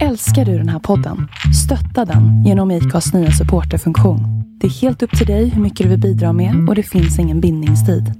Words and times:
Älskar 0.00 0.44
du 0.44 0.58
den 0.58 0.68
här 0.68 0.78
podden? 0.78 1.28
Stötta 1.64 2.04
den 2.04 2.44
genom 2.44 2.70
IKAs 2.70 3.12
nya 3.14 3.30
supporterfunktion. 3.30 4.20
Det 4.60 4.66
är 4.66 4.70
helt 4.70 5.02
upp 5.02 5.18
till 5.18 5.26
dig 5.26 5.48
hur 5.48 5.62
mycket 5.62 5.84
du 5.84 5.90
vill 5.90 6.00
bidra 6.00 6.32
med 6.32 6.68
och 6.68 6.74
det 6.74 6.82
finns 6.82 7.18
ingen 7.18 7.40
bindningstid. 7.40 8.12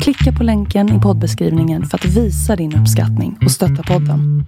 Klicka 0.00 0.32
på 0.32 0.44
länken 0.44 0.98
i 0.98 1.00
poddbeskrivningen 1.00 1.84
för 1.84 1.98
att 1.98 2.04
visa 2.04 2.56
din 2.56 2.76
uppskattning 2.76 3.38
och 3.44 3.50
stötta 3.50 3.82
podden. 3.82 4.44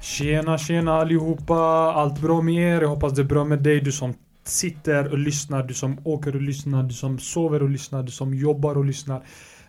Tjena 0.00 0.58
tjena 0.58 0.92
allihopa! 0.92 1.54
Allt 1.94 2.20
bra 2.20 2.42
med 2.42 2.54
er? 2.54 2.80
Jag 2.80 2.88
hoppas 2.88 3.12
det 3.12 3.22
är 3.22 3.26
bra 3.26 3.44
med 3.44 3.62
dig 3.62 3.80
du 3.80 3.92
som 3.92 4.14
sitter 4.44 5.08
och 5.08 5.18
lyssnar, 5.18 5.62
du 5.62 5.74
som 5.74 5.98
åker 6.04 6.36
och 6.36 6.42
lyssnar, 6.42 6.82
du 6.82 6.94
som 6.94 7.18
sover 7.18 7.62
och 7.62 7.70
lyssnar, 7.70 8.02
du 8.02 8.10
som 8.10 8.34
jobbar 8.34 8.78
och 8.78 8.84
lyssnar. 8.84 9.22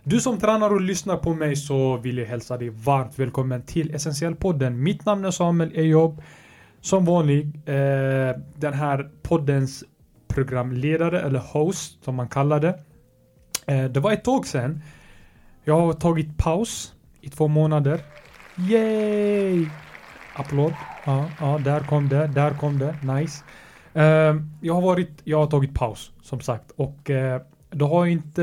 Du 0.03 0.19
som 0.19 0.39
tränar 0.39 0.69
och 0.69 0.81
lyssnar 0.81 1.17
på 1.17 1.33
mig 1.33 1.55
så 1.55 1.97
vill 1.97 2.17
jag 2.17 2.25
hälsa 2.25 2.57
dig 2.57 2.69
varmt 2.69 3.19
välkommen 3.19 3.61
till 3.61 3.95
Essentiell-podden. 3.95 4.69
Mitt 4.69 5.05
namn 5.05 5.25
är 5.25 5.31
Samuel 5.31 5.71
Ejob. 5.75 6.21
Som 6.81 7.05
vanligt, 7.05 7.45
eh, 7.55 8.41
den 8.55 8.73
här 8.73 9.09
poddens 9.21 9.83
programledare 10.27 11.21
eller 11.21 11.39
host 11.39 12.03
som 12.03 12.15
man 12.15 12.27
kallar 12.27 12.59
det. 12.59 12.79
Eh, 13.65 13.83
det 13.85 13.99
var 13.99 14.11
ett 14.11 14.23
tag 14.23 14.47
sedan. 14.47 14.81
Jag 15.63 15.79
har 15.79 15.93
tagit 15.93 16.37
paus 16.37 16.93
i 17.21 17.29
två 17.29 17.47
månader. 17.47 18.01
Yay! 18.57 19.67
Applåd. 20.35 20.73
Ja, 21.05 21.29
ja, 21.39 21.59
där 21.63 21.79
kom 21.79 22.09
det, 22.09 22.27
där 22.27 22.51
kom 22.51 22.79
det. 22.79 22.95
Nice. 23.13 23.43
Ehm, 23.93 24.49
jag 24.61 24.73
har 24.73 24.81
varit, 24.81 25.21
jag 25.23 25.37
har 25.37 25.47
tagit 25.47 25.73
paus 25.73 26.11
som 26.21 26.39
sagt 26.39 26.71
och 26.75 27.09
eh, 27.09 27.41
det 27.69 27.85
har 27.85 28.05
inte, 28.05 28.41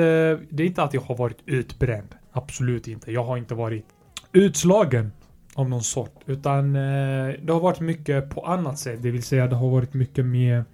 det 0.50 0.62
är 0.62 0.66
inte 0.66 0.82
att 0.82 0.94
jag 0.94 1.00
har 1.00 1.16
varit 1.16 1.38
utbränd. 1.46 2.14
Absolut 2.32 2.88
inte. 2.88 3.12
Jag 3.12 3.24
har 3.24 3.36
inte 3.36 3.54
varit 3.54 3.84
utslagen 4.32 5.12
av 5.54 5.68
någon 5.68 5.82
sort 5.82 6.22
utan 6.26 6.76
eh, 6.76 7.34
det 7.42 7.52
har 7.52 7.60
varit 7.60 7.80
mycket 7.80 8.30
på 8.30 8.46
annat 8.46 8.78
sätt. 8.78 9.02
Det 9.02 9.10
vill 9.10 9.22
säga 9.22 9.46
det 9.46 9.56
har 9.56 9.70
varit 9.70 9.94
mycket 9.94 10.26
mer 10.26 10.64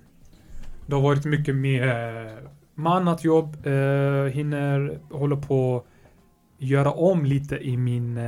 det 0.86 0.94
har 0.94 1.02
varit 1.02 1.24
mycket 1.24 1.54
mer 1.54 1.88
eh, 1.88 2.32
med 2.74 2.92
annat 2.92 3.24
jobb. 3.24 3.56
Hinner, 4.32 4.98
håller 5.10 5.36
på 5.36 5.84
göra 6.58 6.90
om 6.90 7.24
lite 7.24 7.56
i 7.56 7.76
min 7.76 8.18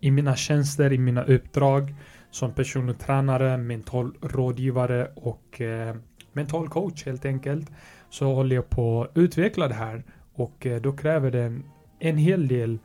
i 0.00 0.10
mina 0.10 0.36
tjänster, 0.36 0.92
i 0.92 0.98
mina 0.98 1.24
uppdrag 1.24 1.94
som 2.30 2.52
personlig 2.52 2.98
tränare, 2.98 3.56
mental 3.56 4.12
rådgivare 4.22 5.10
och 5.14 5.60
eh, 5.60 5.96
mental 6.32 6.68
coach 6.68 7.06
helt 7.06 7.24
enkelt. 7.24 7.70
Så 8.10 8.34
håller 8.34 8.56
jag 8.56 8.70
på 8.70 9.02
att 9.02 9.10
utveckla 9.14 9.68
det 9.68 9.74
här 9.74 10.04
och 10.34 10.66
eh, 10.66 10.80
då 10.80 10.92
kräver 10.92 11.30
det 11.30 11.42
en, 11.42 11.64
en 11.98 12.16
hel 12.16 12.48
del 12.48 12.78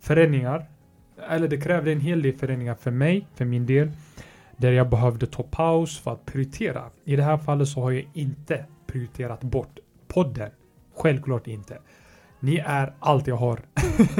förändringar. 0.00 0.66
Eller 1.28 1.48
det 1.48 1.60
krävde 1.60 1.92
en 1.92 2.00
hel 2.00 2.22
del 2.22 2.32
förändringar 2.32 2.74
för 2.74 2.90
mig, 2.90 3.26
för 3.34 3.44
min 3.44 3.66
del. 3.66 3.90
Där 4.56 4.72
jag 4.72 4.90
behövde 4.90 5.26
ta 5.26 5.42
paus 5.42 5.98
för 5.98 6.12
att 6.12 6.26
prioritera. 6.26 6.90
I 7.04 7.16
det 7.16 7.22
här 7.22 7.38
fallet 7.38 7.68
så 7.68 7.80
har 7.80 7.90
jag 7.90 8.08
inte 8.12 8.64
prioriterat 8.86 9.40
bort 9.40 9.78
podden. 10.08 10.50
Självklart 10.96 11.46
inte. 11.46 11.78
Ni 12.46 12.56
är 12.56 12.92
allt 13.00 13.26
jag 13.26 13.36
har. 13.36 13.60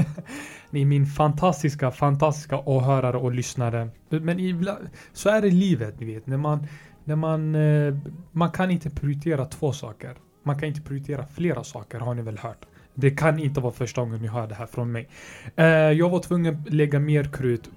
Ni 0.70 0.82
är 0.82 0.86
min 0.86 1.06
fantastiska, 1.06 1.90
fantastiska 1.90 2.58
åhörare 2.58 3.16
och 3.16 3.32
lyssnare. 3.32 3.88
Men 4.08 4.40
ibland, 4.40 4.88
så 5.12 5.28
är 5.28 5.42
det 5.42 5.48
i 5.48 5.50
livet, 5.50 6.00
ni 6.00 6.06
vet. 6.06 6.26
När 6.26 6.36
man, 6.36 6.66
när 7.04 7.16
man, 7.16 7.54
eh, 7.54 7.94
man 8.32 8.50
kan 8.50 8.70
inte 8.70 8.90
prioritera 8.90 9.44
två 9.44 9.72
saker. 9.72 10.14
Man 10.42 10.58
kan 10.58 10.68
inte 10.68 10.80
prioritera 10.80 11.26
flera 11.26 11.64
saker, 11.64 12.00
har 12.00 12.14
ni 12.14 12.22
väl 12.22 12.38
hört. 12.38 12.66
Det 12.94 13.10
kan 13.10 13.38
inte 13.38 13.60
vara 13.60 13.72
första 13.72 14.00
gången 14.00 14.22
ni 14.22 14.28
hör 14.28 14.46
det 14.46 14.54
här 14.54 14.66
från 14.66 14.92
mig. 14.92 15.08
Eh, 15.56 15.66
jag 15.66 16.10
var 16.10 16.18
tvungen 16.18 16.54
att 16.54 16.72
lägga 16.72 17.00
mer 17.00 17.24
krut 17.24 17.70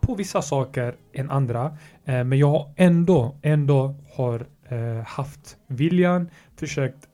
på 0.00 0.14
vissa 0.14 0.42
saker 0.42 0.96
än 1.12 1.30
andra. 1.30 1.76
Eh, 2.04 2.24
men 2.24 2.38
jag 2.38 2.50
har 2.50 2.72
ändå, 2.76 3.38
ändå 3.42 3.94
har 4.16 4.46
haft 5.06 5.56
viljan, 5.66 6.30
försökt 6.56 7.09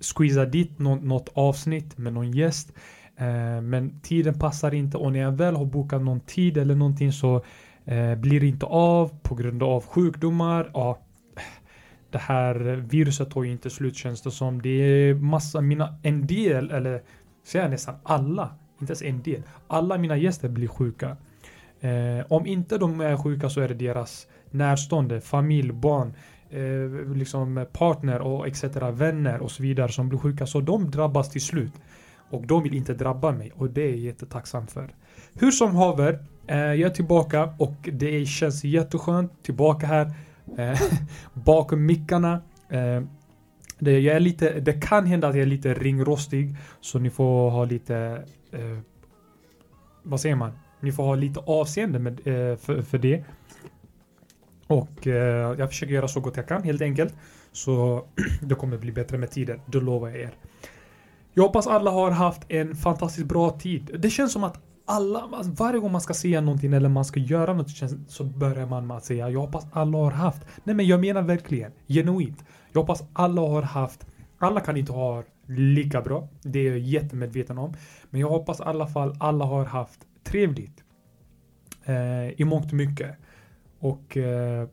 squeeza 0.00 0.44
dit 0.44 0.78
något 0.78 1.28
avsnitt 1.34 1.98
med 1.98 2.12
någon 2.12 2.30
gäst. 2.30 2.72
Eh, 3.16 3.60
men 3.60 4.00
tiden 4.00 4.38
passar 4.38 4.74
inte 4.74 4.96
och 4.96 5.12
när 5.12 5.20
jag 5.20 5.32
väl 5.32 5.56
har 5.56 5.64
bokat 5.64 6.02
någon 6.02 6.20
tid 6.20 6.56
eller 6.56 6.74
någonting 6.74 7.12
så 7.12 7.36
eh, 7.84 8.14
blir 8.14 8.40
det 8.40 8.46
inte 8.46 8.66
av 8.66 9.10
på 9.22 9.34
grund 9.34 9.62
av 9.62 9.86
sjukdomar. 9.86 10.70
Ja, 10.74 10.98
det 12.10 12.18
här 12.18 12.54
viruset 12.88 13.30
tar 13.30 13.42
ju 13.42 13.52
inte 13.52 13.70
slut 13.70 13.96
känns 13.96 14.22
det 14.22 14.30
som. 14.30 14.62
Det 14.62 14.70
är 14.70 15.14
massa, 15.14 15.60
mina, 15.60 15.94
en 16.02 16.26
del, 16.26 16.70
eller 16.70 17.02
säger 17.44 17.64
jag 17.64 17.70
nästan 17.70 17.94
alla, 18.02 18.54
inte 18.80 18.90
ens 18.90 19.02
en 19.02 19.22
del, 19.22 19.42
alla 19.66 19.98
mina 19.98 20.16
gäster 20.16 20.48
blir 20.48 20.68
sjuka. 20.68 21.16
Eh, 21.80 22.26
om 22.28 22.46
inte 22.46 22.78
de 22.78 23.00
är 23.00 23.16
sjuka 23.16 23.48
så 23.48 23.60
är 23.60 23.68
det 23.68 23.74
deras 23.74 24.26
närstående, 24.50 25.20
familj, 25.20 25.72
barn, 25.72 26.14
eh, 26.50 27.14
liksom 27.14 27.66
partner 27.72 28.20
och 28.20 28.46
etc. 28.46 28.64
vänner 28.92 29.40
och 29.40 29.50
så 29.50 29.62
vidare 29.62 29.92
som 29.92 30.08
blir 30.08 30.18
sjuka. 30.18 30.46
Så 30.46 30.60
de 30.60 30.90
drabbas 30.90 31.30
till 31.30 31.40
slut. 31.40 31.72
Och 32.30 32.46
de 32.46 32.62
vill 32.62 32.74
inte 32.74 32.94
drabba 32.94 33.32
mig 33.32 33.52
och 33.54 33.70
det 33.70 33.82
är 33.82 33.88
jag 33.88 33.98
jättetacksam 33.98 34.66
för. 34.66 34.94
Hur 35.34 35.50
som 35.50 35.76
haver, 35.76 36.24
eh, 36.46 36.56
jag 36.56 36.80
är 36.80 36.90
tillbaka 36.90 37.54
och 37.58 37.88
det 37.92 38.26
känns 38.26 38.64
jätteskönt 38.64 39.42
tillbaka 39.42 39.86
här 39.86 40.12
eh, 40.58 40.80
bakom 41.32 41.86
mickarna. 41.86 42.42
Eh, 42.68 43.02
det, 43.78 43.98
jag 44.00 44.16
är 44.16 44.20
lite, 44.20 44.60
det 44.60 44.72
kan 44.72 45.06
hända 45.06 45.28
att 45.28 45.34
jag 45.34 45.42
är 45.42 45.46
lite 45.46 45.74
ringrostig 45.74 46.56
så 46.80 46.98
ni 46.98 47.10
får 47.10 47.50
ha 47.50 47.64
lite 47.64 48.24
eh, 48.52 48.78
vad 50.08 50.20
säger 50.20 50.36
man? 50.36 50.52
Ni 50.80 50.92
får 50.92 51.04
ha 51.04 51.14
lite 51.14 51.40
avseende 51.40 51.98
med, 51.98 52.12
eh, 52.12 52.56
för, 52.56 52.82
för 52.82 52.98
det. 52.98 53.24
Och 54.68 55.06
eh, 55.06 55.58
jag 55.58 55.68
försöker 55.68 55.94
göra 55.94 56.08
så 56.08 56.20
gott 56.20 56.36
jag 56.36 56.48
kan 56.48 56.62
helt 56.62 56.82
enkelt. 56.82 57.14
Så 57.52 58.04
det 58.40 58.54
kommer 58.54 58.78
bli 58.78 58.92
bättre 58.92 59.18
med 59.18 59.30
tiden, 59.30 59.60
det 59.66 59.80
lovar 59.80 60.08
jag 60.08 60.18
er. 60.18 60.34
Jag 61.34 61.42
hoppas 61.42 61.66
alla 61.66 61.90
har 61.90 62.10
haft 62.10 62.42
en 62.48 62.74
fantastiskt 62.74 63.26
bra 63.26 63.50
tid. 63.50 63.96
Det 63.98 64.10
känns 64.10 64.32
som 64.32 64.44
att 64.44 64.60
alla, 64.88 65.28
alltså, 65.32 65.52
varje 65.52 65.80
gång 65.80 65.92
man 65.92 66.00
ska 66.00 66.14
säga 66.14 66.40
någonting 66.40 66.74
eller 66.74 66.88
man 66.88 67.04
ska 67.04 67.20
göra 67.20 67.54
något 67.54 67.70
så 68.08 68.24
börjar 68.24 68.66
man 68.66 68.86
med 68.86 68.96
att 68.96 69.04
säga 69.04 69.30
jag 69.30 69.40
hoppas 69.40 69.66
alla 69.72 69.98
har 69.98 70.10
haft. 70.10 70.42
Nej 70.64 70.76
men 70.76 70.86
jag 70.86 71.00
menar 71.00 71.22
verkligen, 71.22 71.72
genuint. 71.88 72.44
Jag 72.72 72.80
hoppas 72.80 73.04
alla 73.12 73.40
har 73.40 73.62
haft, 73.62 74.06
alla 74.38 74.60
kan 74.60 74.76
inte 74.76 74.92
ha 74.92 75.22
lika 75.46 76.00
bra, 76.00 76.28
det 76.42 76.58
är 76.58 76.70
jag 76.70 76.78
jättemedveten 76.78 77.58
om. 77.58 77.74
Men 78.10 78.20
jag 78.20 78.28
hoppas 78.28 78.60
i 78.60 78.62
alla 78.62 78.86
fall 78.86 79.16
alla 79.20 79.44
har 79.44 79.64
haft 79.64 80.00
trevligt. 80.24 80.84
Eh, 81.84 82.40
I 82.40 82.44
mångt 82.44 82.66
och 82.66 82.72
mycket. 82.72 83.16
Och 83.78 84.16
eh, 84.16 84.68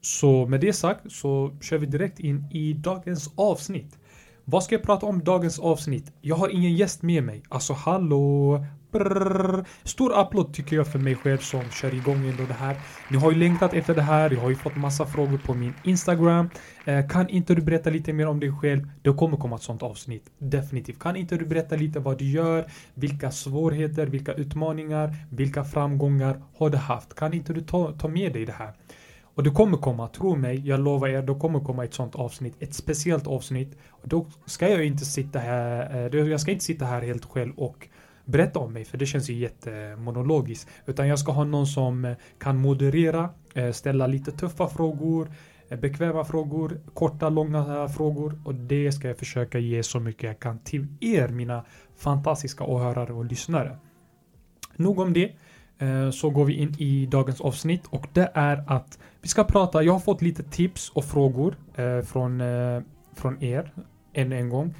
så 0.00 0.46
med 0.46 0.60
det 0.60 0.72
sagt 0.72 1.12
så 1.12 1.56
kör 1.60 1.78
vi 1.78 1.86
direkt 1.86 2.20
in 2.20 2.44
i 2.52 2.72
dagens 2.72 3.30
avsnitt. 3.36 3.98
Vad 4.44 4.64
ska 4.64 4.74
jag 4.74 4.82
prata 4.82 5.06
om 5.06 5.24
dagens 5.24 5.58
avsnitt? 5.58 6.12
Jag 6.20 6.36
har 6.36 6.48
ingen 6.48 6.74
gäst 6.74 7.02
med 7.02 7.22
mig. 7.22 7.42
Alltså 7.48 7.72
hallå! 7.72 8.64
Brrr. 8.94 9.64
Stor 9.82 10.20
applåd 10.20 10.54
tycker 10.54 10.76
jag 10.76 10.86
för 10.86 10.98
mig 10.98 11.14
själv 11.14 11.38
som 11.38 11.62
kör 11.70 11.94
igång 11.94 12.26
ändå 12.28 12.44
det 12.48 12.54
här. 12.54 12.76
Ni 13.10 13.18
har 13.18 13.32
ju 13.32 13.38
längtat 13.38 13.74
efter 13.74 13.94
det 13.94 14.02
här. 14.02 14.30
Jag 14.30 14.40
har 14.40 14.50
ju 14.50 14.56
fått 14.56 14.76
massa 14.76 15.06
frågor 15.06 15.38
på 15.38 15.54
min 15.54 15.74
Instagram. 15.84 16.50
Eh, 16.84 17.08
kan 17.08 17.28
inte 17.28 17.54
du 17.54 17.62
berätta 17.62 17.90
lite 17.90 18.12
mer 18.12 18.26
om 18.26 18.40
dig 18.40 18.52
själv? 18.60 18.88
Det 19.02 19.12
kommer 19.12 19.36
komma 19.36 19.56
ett 19.56 19.62
sånt 19.62 19.82
avsnitt. 19.82 20.30
Definitivt. 20.38 20.98
Kan 20.98 21.16
inte 21.16 21.36
du 21.36 21.46
berätta 21.46 21.76
lite 21.76 22.00
vad 22.00 22.18
du 22.18 22.24
gör? 22.24 22.66
Vilka 22.94 23.30
svårigheter, 23.30 24.06
vilka 24.06 24.32
utmaningar, 24.32 25.16
vilka 25.30 25.64
framgångar 25.64 26.42
har 26.56 26.70
du 26.70 26.76
haft? 26.76 27.14
Kan 27.14 27.32
inte 27.32 27.52
du 27.52 27.60
ta, 27.60 27.92
ta 27.92 28.08
med 28.08 28.32
dig 28.32 28.46
det 28.46 28.52
här? 28.52 28.72
Och 29.34 29.42
det 29.42 29.50
kommer 29.50 29.76
komma, 29.76 30.08
tro 30.08 30.36
mig, 30.36 30.68
jag 30.68 30.80
lovar 30.80 31.08
er, 31.08 31.22
det 31.22 31.34
kommer 31.34 31.60
komma 31.60 31.84
ett 31.84 31.94
sånt 31.94 32.14
avsnitt, 32.14 32.54
ett 32.58 32.74
speciellt 32.74 33.26
avsnitt. 33.26 33.78
Och 33.90 34.08
då 34.08 34.26
ska 34.46 34.68
jag 34.68 34.84
inte 34.84 35.04
sitta 35.04 35.38
här, 35.38 36.14
eh, 36.14 36.20
jag 36.20 36.40
ska 36.40 36.50
inte 36.50 36.64
sitta 36.64 36.84
här 36.84 37.02
helt 37.02 37.24
själv 37.24 37.52
och 37.56 37.88
berätta 38.24 38.58
om 38.58 38.72
mig, 38.72 38.84
för 38.84 38.98
det 38.98 39.06
känns 39.06 39.30
ju 39.30 39.34
jättemonologiskt. 39.34 40.68
Utan 40.86 41.08
jag 41.08 41.18
ska 41.18 41.32
ha 41.32 41.44
någon 41.44 41.66
som 41.66 42.04
eh, 42.04 42.16
kan 42.38 42.56
moderera, 42.56 43.30
eh, 43.54 43.72
ställa 43.72 44.06
lite 44.06 44.32
tuffa 44.32 44.68
frågor, 44.68 45.32
eh, 45.68 45.78
bekväma 45.78 46.24
frågor, 46.24 46.80
korta, 46.94 47.28
långa 47.28 47.88
frågor. 47.88 48.40
Och 48.44 48.54
det 48.54 48.92
ska 48.92 49.08
jag 49.08 49.18
försöka 49.18 49.58
ge 49.58 49.82
så 49.82 50.00
mycket 50.00 50.22
jag 50.22 50.40
kan 50.40 50.58
till 50.58 50.86
er, 51.00 51.28
mina 51.28 51.64
fantastiska 51.96 52.64
åhörare 52.64 53.12
och 53.12 53.24
lyssnare. 53.24 53.78
Nog 54.76 54.98
om 54.98 55.12
det. 55.12 55.32
Så 56.12 56.30
går 56.30 56.44
vi 56.44 56.54
in 56.54 56.74
i 56.78 57.06
dagens 57.06 57.40
avsnitt 57.40 57.86
och 57.90 58.06
det 58.12 58.30
är 58.34 58.64
att 58.66 58.98
vi 59.20 59.28
ska 59.28 59.44
prata, 59.44 59.82
jag 59.82 59.92
har 59.92 60.00
fått 60.00 60.22
lite 60.22 60.42
tips 60.42 60.90
och 60.90 61.04
frågor 61.04 61.56
från, 62.02 62.42
från 63.14 63.42
er 63.42 63.72
än 64.12 64.32
en 64.32 64.48
gång 64.48 64.74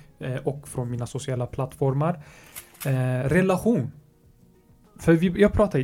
och 0.44 0.69
från 0.69 0.91
mina 0.91 1.06
sociala 1.06 1.46
plattformar. 1.46 2.23
Eh, 2.86 3.28
relation. 3.28 3.92
För 4.98 5.12
vi, 5.12 5.40
jag 5.40 5.52
pratar, 5.52 5.78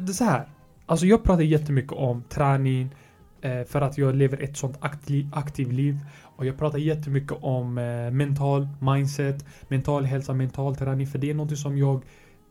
det 0.00 0.10
är 0.10 0.12
så 0.12 0.24
här. 0.24 0.48
Alltså 0.86 1.06
jag 1.06 1.24
pratar 1.24 1.42
jättemycket 1.42 1.92
om 1.92 2.22
träning, 2.28 2.90
Eh, 3.46 3.64
för 3.64 3.80
att 3.80 3.98
jag 3.98 4.16
lever 4.16 4.42
ett 4.42 4.56
sånt 4.56 4.76
aktiv, 4.80 5.28
aktiv 5.32 5.72
liv. 5.72 5.98
Och 6.22 6.46
jag 6.46 6.58
pratar 6.58 6.78
jättemycket 6.78 7.38
om 7.40 7.78
eh, 7.78 8.10
mental 8.10 8.68
mindset, 8.80 9.44
mental 9.68 10.04
hälsa, 10.04 10.34
mental 10.34 10.76
träning. 10.76 11.06
För 11.06 11.18
det 11.18 11.30
är 11.30 11.34
något 11.34 11.58
som 11.58 11.78
jag 11.78 12.04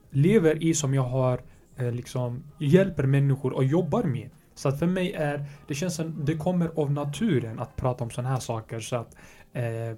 lever 0.10 0.64
i, 0.64 0.74
som 0.74 0.94
jag 0.94 1.04
har 1.04 1.42
eh, 1.78 1.92
liksom 1.92 2.44
hjälper 2.60 3.04
människor 3.04 3.54
och 3.54 3.64
jobbar 3.64 4.04
med. 4.04 4.30
Så 4.56 4.70
att 4.70 4.80
för 4.80 4.88
mig 4.88 5.14
är 5.14 5.46
det 5.68 5.76
känns 5.76 5.96
som 5.96 6.26
det 6.26 6.38
kommer 6.38 6.72
av 6.76 6.92
naturen 6.92 7.60
att 7.60 7.76
prata 7.76 8.04
om 8.04 8.10
sådana 8.10 8.30
här 8.30 8.40
saker. 8.40 8.80
Så 8.80 8.96
att 8.96 9.16
eh, 9.54 9.98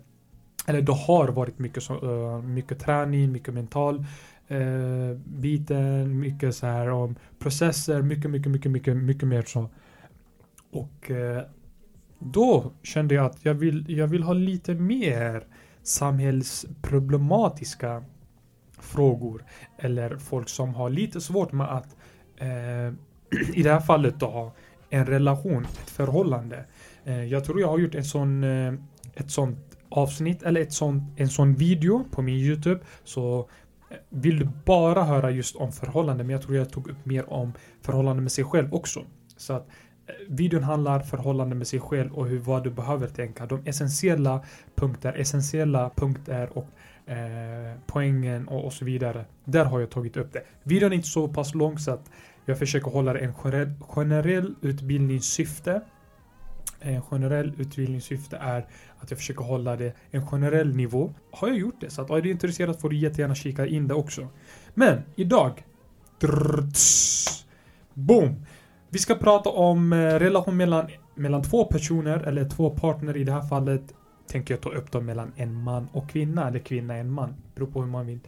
eller 0.68 0.82
det 0.82 0.94
har 0.94 1.28
varit 1.28 1.60
mycket, 1.60 1.84
så, 1.84 1.94
eh, 1.94 2.42
mycket 2.42 2.80
träning, 2.80 3.32
mycket 3.32 3.54
mental 3.54 4.06
eh, 4.48 5.12
biten, 5.26 6.20
mycket 6.20 6.56
så 6.56 6.66
här 6.66 6.90
om 6.90 7.16
processer, 7.40 8.02
mycket, 8.02 8.32
mycket, 8.32 8.52
mycket, 8.52 8.72
mycket, 8.72 8.98
mycket 8.98 9.28
mer 9.28 9.42
så. 9.42 9.70
Och 10.72 11.12
eh, 11.12 11.42
då 12.20 12.72
kände 12.84 13.16
jag 13.16 13.26
att 13.26 13.46
jag 13.46 13.54
vill, 13.54 13.86
jag 13.88 14.08
vill 14.08 14.24
ha 14.24 14.34
lite 14.34 14.74
mer 14.74 15.48
samhällsproblematiska 15.84 18.04
frågor 18.80 19.44
eller 19.78 20.18
folk 20.18 20.50
som 20.50 20.76
har 20.76 20.90
lite 20.90 21.22
svårt 21.22 21.52
med 21.52 21.74
att 21.74 21.96
eh, 22.38 22.94
i 23.54 23.64
det 23.64 23.72
här 23.72 23.80
fallet 23.80 24.20
då 24.20 24.26
ha 24.26 24.54
en 24.90 25.06
relation, 25.06 25.64
ett 25.64 25.90
förhållande. 25.90 26.66
Eh, 27.04 27.24
jag 27.24 27.46
tror 27.46 27.62
jag 27.62 27.68
har 27.68 27.78
gjort 27.78 27.96
en 27.96 28.06
sån, 28.06 28.44
ett 29.16 29.32
sånt 29.32 29.77
avsnitt 29.90 30.44
eller 30.44 30.62
ett 30.62 30.74
sånt, 30.74 31.04
en 31.16 31.30
sån 31.30 31.56
video 31.56 32.06
på 32.12 32.22
min 32.22 32.36
Youtube 32.36 32.82
så 33.04 33.50
eh, 33.90 33.98
vill 34.10 34.40
du 34.40 34.50
bara 34.66 35.04
höra 35.04 35.32
just 35.32 35.56
om 35.56 35.72
förhållanden. 35.72 36.28
men 36.28 36.34
jag 36.34 36.42
tror 36.42 36.56
jag 36.56 36.70
tog 36.70 36.88
upp 36.90 37.06
mer 37.06 37.34
om 37.34 37.54
förhållanden 37.82 38.24
med 38.24 38.32
sig 38.32 38.44
själv 38.44 38.74
också. 38.74 39.06
Så 39.38 39.54
att 39.54 39.68
eh, 40.08 40.14
videon 40.28 40.64
handlar 40.64 41.00
förhållanden 41.00 41.58
med 41.58 41.68
sig 41.68 41.80
själv 41.80 42.14
och 42.14 42.28
hur, 42.28 42.40
vad 42.40 42.64
du 42.64 42.70
behöver 42.70 43.08
tänka. 43.08 43.46
De 43.46 43.62
essentiella 43.66 44.44
punkter, 44.76 45.14
essentiella 45.14 45.92
punkter 45.96 46.58
och 46.58 46.68
eh, 47.12 47.76
poängen 47.88 48.48
och, 48.48 48.66
och, 48.66 48.74
så 48.74 48.86
vidare. 48.86 49.26
Där 49.46 49.66
har 49.66 49.80
jag 49.80 49.90
tagit 49.90 50.18
upp 50.18 50.34
det. 50.34 50.44
Videon 50.64 50.92
är 50.92 50.96
inte 50.96 51.08
så 51.08 51.28
pass 51.28 51.56
lång 51.56 51.80
så 51.80 51.92
att 51.92 52.12
jag 52.46 52.60
försöker 52.60 52.92
hålla 52.92 53.14
det 53.14 53.20
en 53.20 53.34
generell, 53.34 53.74
generell 53.82 54.56
utbildningssyfte 54.62 55.82
en 56.80 57.02
generell 57.02 57.54
utbildningssyfte 57.58 58.38
är 58.38 58.68
att 58.98 59.12
jag 59.12 59.20
försöker 59.20 59.44
hålla 59.44 59.76
det 59.76 59.94
en 60.12 60.28
generell 60.28 60.76
nivå. 60.76 61.14
Har 61.32 61.48
jag 61.48 61.58
gjort 61.58 61.82
det? 61.82 61.90
Så 61.90 62.02
att, 62.02 62.10
är 62.10 62.22
du 62.22 62.32
intresserad 62.32 62.80
får 62.80 62.90
du 62.90 62.98
jättegärna 62.98 63.36
kika 63.36 63.66
in 63.66 63.88
det 63.88 63.94
också. 63.94 64.28
Men 64.74 65.02
idag 65.16 65.64
Boom! 67.94 68.46
Vi 68.90 69.00
ska 69.00 69.16
prata 69.16 69.50
om 69.50 69.94
eh, 69.94 69.98
relation 69.98 70.58
mellan, 70.58 70.88
mellan 71.16 71.42
två 71.42 71.66
personer 71.66 72.20
eller 72.20 72.50
två 72.50 72.70
partner 72.70 73.18
i 73.18 73.24
det 73.24 73.32
här 73.32 73.42
fallet. 73.42 73.94
Tänker 74.28 74.54
jag 74.54 74.62
ta 74.62 74.70
upp 74.70 74.92
dem 74.92 75.06
mellan 75.06 75.34
en 75.36 75.54
man 75.54 75.88
och 75.92 76.10
kvinna 76.10 76.48
eller 76.48 76.60
kvinna 76.60 76.94
och 76.94 77.00
en 77.00 77.12
man. 77.12 77.36
Beror 77.56 77.68
på 77.68 77.82
hur 77.82 77.88
man 77.88 78.06
vill 78.06 78.20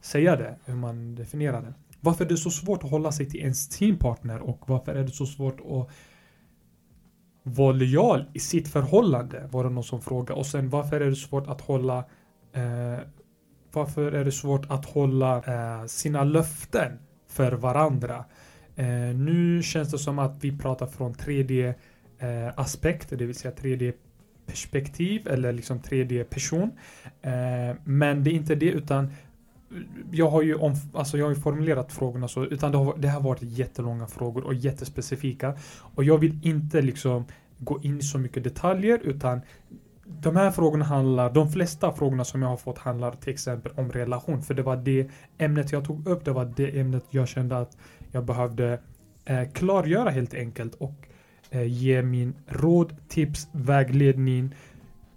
säga 0.00 0.36
det, 0.36 0.56
hur 0.64 0.74
man 0.74 1.14
definierar 1.14 1.62
det. 1.62 1.74
Varför 2.00 2.24
är 2.24 2.28
det 2.28 2.36
så 2.36 2.50
svårt 2.50 2.84
att 2.84 2.90
hålla 2.90 3.12
sig 3.12 3.30
till 3.30 3.40
ens 3.40 3.68
teampartner 3.68 4.40
och 4.40 4.62
varför 4.66 4.94
är 4.94 5.02
det 5.02 5.10
så 5.10 5.26
svårt 5.26 5.60
att 5.60 5.90
vara 7.42 7.72
lojal 7.72 8.24
i 8.32 8.38
sitt 8.38 8.68
förhållande 8.68 9.48
var 9.50 9.64
det 9.64 9.70
någon 9.70 9.84
som 9.84 10.00
frågade. 10.00 10.40
Och 10.40 10.46
sen 10.46 10.70
varför 10.70 11.00
är 11.00 11.10
det 11.10 11.16
svårt 11.16 11.46
att 11.46 11.60
hålla 11.60 11.98
eh, 12.52 12.98
varför 13.72 14.12
är 14.12 14.24
det 14.24 14.32
svårt 14.32 14.70
att 14.70 14.84
hålla 14.84 15.36
eh, 15.36 15.86
sina 15.86 16.24
löften 16.24 16.98
för 17.28 17.52
varandra? 17.52 18.24
Eh, 18.76 18.86
nu 19.14 19.62
känns 19.62 19.90
det 19.90 19.98
som 19.98 20.18
att 20.18 20.44
vi 20.44 20.58
pratar 20.58 20.86
från 20.86 21.14
3D 21.14 21.74
eh, 22.18 22.58
aspekt, 22.58 23.10
det 23.10 23.26
vill 23.26 23.34
säga 23.34 23.54
3D 23.54 23.92
perspektiv 24.46 25.28
eller 25.28 25.52
liksom 25.52 25.80
3D 25.80 26.24
person. 26.24 26.70
Eh, 27.22 27.76
men 27.84 28.24
det 28.24 28.30
är 28.30 28.34
inte 28.34 28.54
det 28.54 28.70
utan 28.70 29.10
jag 30.10 30.30
har 30.30 30.42
ju 30.42 30.54
om, 30.54 30.74
alltså 30.94 31.18
jag 31.18 31.26
har 31.26 31.34
formulerat 31.34 31.92
frågorna 31.92 32.28
så, 32.28 32.44
utan 32.44 32.72
det 32.72 32.78
har, 32.78 32.96
det 32.96 33.08
har 33.08 33.20
varit 33.20 33.42
jättelånga 33.42 34.06
frågor 34.06 34.44
och 34.44 34.54
jättespecifika. 34.54 35.54
Och 35.94 36.04
jag 36.04 36.18
vill 36.18 36.38
inte 36.42 36.82
liksom 36.82 37.24
gå 37.58 37.80
in 37.82 37.98
i 37.98 38.02
så 38.02 38.18
mycket 38.18 38.44
detaljer 38.44 39.00
utan 39.04 39.40
de 40.04 40.36
här 40.36 40.50
frågorna 40.50 40.84
handlar, 40.84 41.32
de 41.32 41.52
flesta 41.52 41.92
frågorna 41.92 42.24
som 42.24 42.42
jag 42.42 42.48
har 42.48 42.56
fått 42.56 42.78
handlar 42.78 43.12
till 43.12 43.32
exempel 43.32 43.72
om 43.76 43.92
relation. 43.92 44.42
För 44.42 44.54
det 44.54 44.62
var 44.62 44.76
det 44.76 45.10
ämnet 45.38 45.72
jag 45.72 45.84
tog 45.84 46.06
upp, 46.06 46.24
det 46.24 46.32
var 46.32 46.52
det 46.56 46.80
ämnet 46.80 47.04
jag 47.10 47.28
kände 47.28 47.58
att 47.58 47.76
jag 48.12 48.24
behövde 48.24 48.80
eh, 49.24 49.48
klargöra 49.52 50.10
helt 50.10 50.34
enkelt 50.34 50.74
och 50.74 51.08
eh, 51.50 51.66
ge 51.66 52.02
min 52.02 52.34
råd, 52.46 52.96
tips, 53.08 53.48
vägledning 53.52 54.54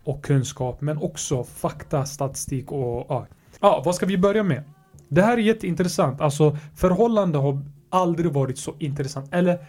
och 0.03 0.23
kunskap 0.23 0.81
men 0.81 0.97
också 0.97 1.44
fakta, 1.44 2.05
statistik 2.05 2.71
och 2.71 3.05
ja, 3.09 3.27
Ja, 3.63 3.81
vad 3.86 3.95
ska 3.95 4.06
vi 4.06 4.18
börja 4.18 4.44
med? 4.44 4.63
Det 5.10 5.21
här 5.21 5.38
är 5.38 5.42
jätteintressant. 5.42 6.21
Alltså, 6.21 6.57
förhållande 6.75 7.38
har 7.38 7.62
aldrig 7.89 8.31
varit 8.31 8.57
så 8.57 8.75
intressant. 8.80 9.33
Eller, 9.33 9.65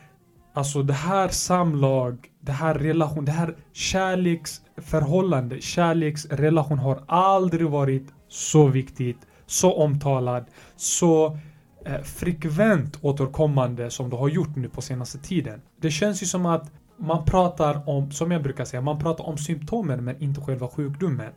alltså 0.54 0.82
det 0.82 0.92
här 0.92 1.28
samlag, 1.28 2.28
det 2.40 2.52
här 2.52 2.74
relation, 2.74 3.24
det 3.24 3.32
här 3.32 3.56
kärleksförhållande, 3.72 5.60
kärleksrelation 5.60 6.78
har 6.78 7.04
aldrig 7.06 7.66
varit 7.66 8.06
så 8.28 8.66
viktigt, 8.66 9.18
så 9.46 9.72
omtalad, 9.72 10.44
så 10.76 11.38
eh, 11.86 12.02
frekvent 12.02 12.98
återkommande 13.00 13.90
som 13.90 14.10
det 14.10 14.16
har 14.16 14.28
gjort 14.28 14.56
nu 14.56 14.68
på 14.68 14.82
senaste 14.82 15.18
tiden. 15.18 15.60
Det 15.80 15.90
känns 15.90 16.22
ju 16.22 16.26
som 16.26 16.46
att 16.46 16.72
man 16.96 17.24
pratar 17.24 17.88
om, 17.88 18.10
som 18.10 18.30
jag 18.30 18.42
brukar 18.42 18.64
säga, 18.64 18.80
man 18.80 18.98
pratar 18.98 19.28
om 19.28 19.38
symptomen 19.38 20.04
men 20.04 20.22
inte 20.22 20.40
själva 20.40 20.68
sjukdomen. 20.68 21.32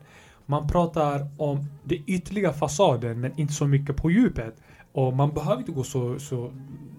Man 0.50 0.68
pratar 0.68 1.28
om 1.38 1.66
den 1.84 2.04
ytliga 2.08 2.54
fasaden 2.54 3.22
men 3.22 3.40
inte 3.40 3.54
så 3.54 3.68
mycket 3.68 3.96
på 3.96 4.12
djupet. 4.12 4.56
Och 4.92 5.14
man 5.14 5.34
behöver 5.34 5.60
inte 5.60 5.72
gå 5.72 5.84
så, 5.84 6.20
så, 6.20 6.52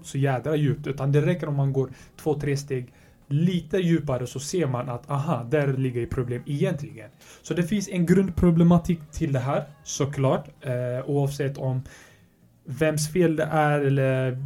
så 0.03 0.19
jädra 0.19 0.57
djupt 0.57 0.87
utan 0.87 1.13
det 1.13 1.27
räcker 1.27 1.49
om 1.49 1.57
man 1.57 1.73
går 1.73 1.91
två, 2.17 2.35
tre 2.35 2.57
steg 2.57 2.93
lite 3.29 3.79
djupare 3.79 4.27
så 4.27 4.41
ser 4.41 4.67
man 4.67 4.89
att 4.89 5.11
aha, 5.11 5.47
där 5.51 5.73
ligger 5.73 6.07
problem 6.07 6.43
egentligen. 6.47 7.11
Så 7.43 7.55
det 7.55 7.63
finns 7.63 7.89
en 7.89 8.07
grundproblematik 8.07 9.01
till 9.13 9.33
det 9.33 9.39
här 9.39 9.65
såklart. 9.85 10.49
Eh, 10.61 11.11
oavsett 11.11 11.59
om 11.59 11.83
vems 12.69 13.13
fel 13.13 13.37
det 13.37 13.45
är 13.45 13.81
eller 13.81 14.39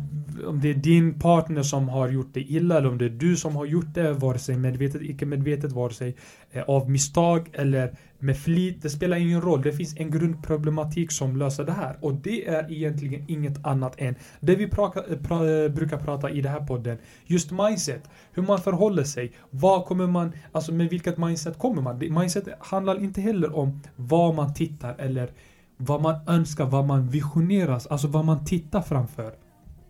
om 0.47 0.61
det 0.61 0.71
är 0.71 0.75
din 0.75 1.19
partner 1.19 1.63
som 1.63 1.89
har 1.89 2.09
gjort 2.09 2.31
det 2.33 2.41
illa 2.41 2.79
eller 2.79 2.89
om 2.89 2.99
det 2.99 3.05
är 3.05 3.11
du 3.11 3.37
som 3.37 3.57
har 3.57 3.67
gjort 3.67 3.95
det, 3.95 4.13
vare 4.13 4.39
sig 4.39 4.57
medvetet, 4.57 5.03
icke 5.03 5.27
medvetet, 5.27 5.73
vare 5.73 5.93
sig 5.93 6.17
eh, 6.51 6.63
av 6.63 6.91
misstag 6.91 7.51
eller 7.53 7.97
med 8.19 8.39
flit. 8.39 8.83
Det 8.83 8.91
spelar 8.91 9.17
ingen 9.17 9.41
roll. 9.41 9.63
Det 9.63 9.73
finns 9.73 9.97
en 9.97 10.11
grundproblematik 10.11 11.13
som 11.13 11.37
löser 11.37 11.65
det 11.65 11.73
här 11.73 11.97
och 12.01 12.15
det 12.15 12.49
är 12.49 12.73
egentligen 12.73 13.25
inget 13.29 13.67
annat 13.67 13.95
än 13.99 14.15
det 14.41 14.55
vi 14.55 14.65
eh, 14.65 14.71
pra 14.71 14.91
pra 15.23 15.69
brukar 15.69 15.99
prata 15.99 16.31
i 16.31 16.41
den 16.41 16.53
här 16.53 16.67
podden. 16.67 16.99
Just 17.27 17.51
mindset. 17.51 18.03
Hur 18.33 18.43
man 18.43 18.59
förhåller 18.59 19.05
sig. 19.05 19.33
Vad 19.51 19.85
kommer 19.85 20.07
man, 20.07 20.33
alltså 20.53 20.73
med 20.73 20.91
vilket 20.91 21.19
mindset 21.19 21.59
kommer 21.59 21.83
man? 21.83 21.99
Mindset 21.99 22.49
handlar 22.61 23.03
inte 23.03 23.21
heller 23.21 23.57
om 23.57 23.81
vad 23.97 24.35
man 24.35 24.55
tittar 24.55 24.95
eller 24.99 25.31
vad 25.77 26.03
man 26.03 26.15
önskar, 26.27 26.65
vad 26.65 26.87
man 26.87 27.09
visioneras, 27.09 27.87
alltså 27.87 28.09
vad 28.09 28.25
man 28.25 28.45
tittar 28.45 28.83
framför. 28.83 29.35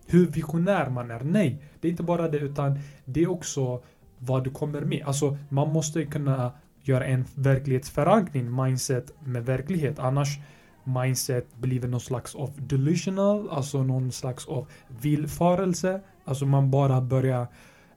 Hur 0.07 0.27
visionär 0.27 0.89
man 0.89 1.11
är. 1.11 1.23
Nej, 1.23 1.61
det 1.81 1.87
är 1.87 1.91
inte 1.91 2.03
bara 2.03 2.29
det 2.29 2.37
utan 2.37 2.79
det 3.05 3.23
är 3.23 3.31
också 3.31 3.81
vad 4.17 4.43
du 4.43 4.49
kommer 4.49 4.81
med. 4.81 5.03
Alltså 5.05 5.37
man 5.49 5.73
måste 5.73 6.05
kunna 6.05 6.51
göra 6.81 7.05
en 7.05 7.25
verklighetsförankring, 7.35 8.55
mindset 8.55 9.13
med 9.19 9.45
verklighet. 9.45 9.99
Annars 9.99 10.39
mindset 10.83 11.55
blir 11.55 11.87
någon 11.87 11.99
slags 11.99 12.35
av 12.35 12.51
delusional, 12.57 13.49
alltså 13.49 13.83
någon 13.83 14.11
slags 14.11 14.47
av 14.47 14.67
villfarelse. 14.87 16.01
Alltså 16.25 16.45
man 16.45 16.71
bara 16.71 17.01
börjar... 17.01 17.47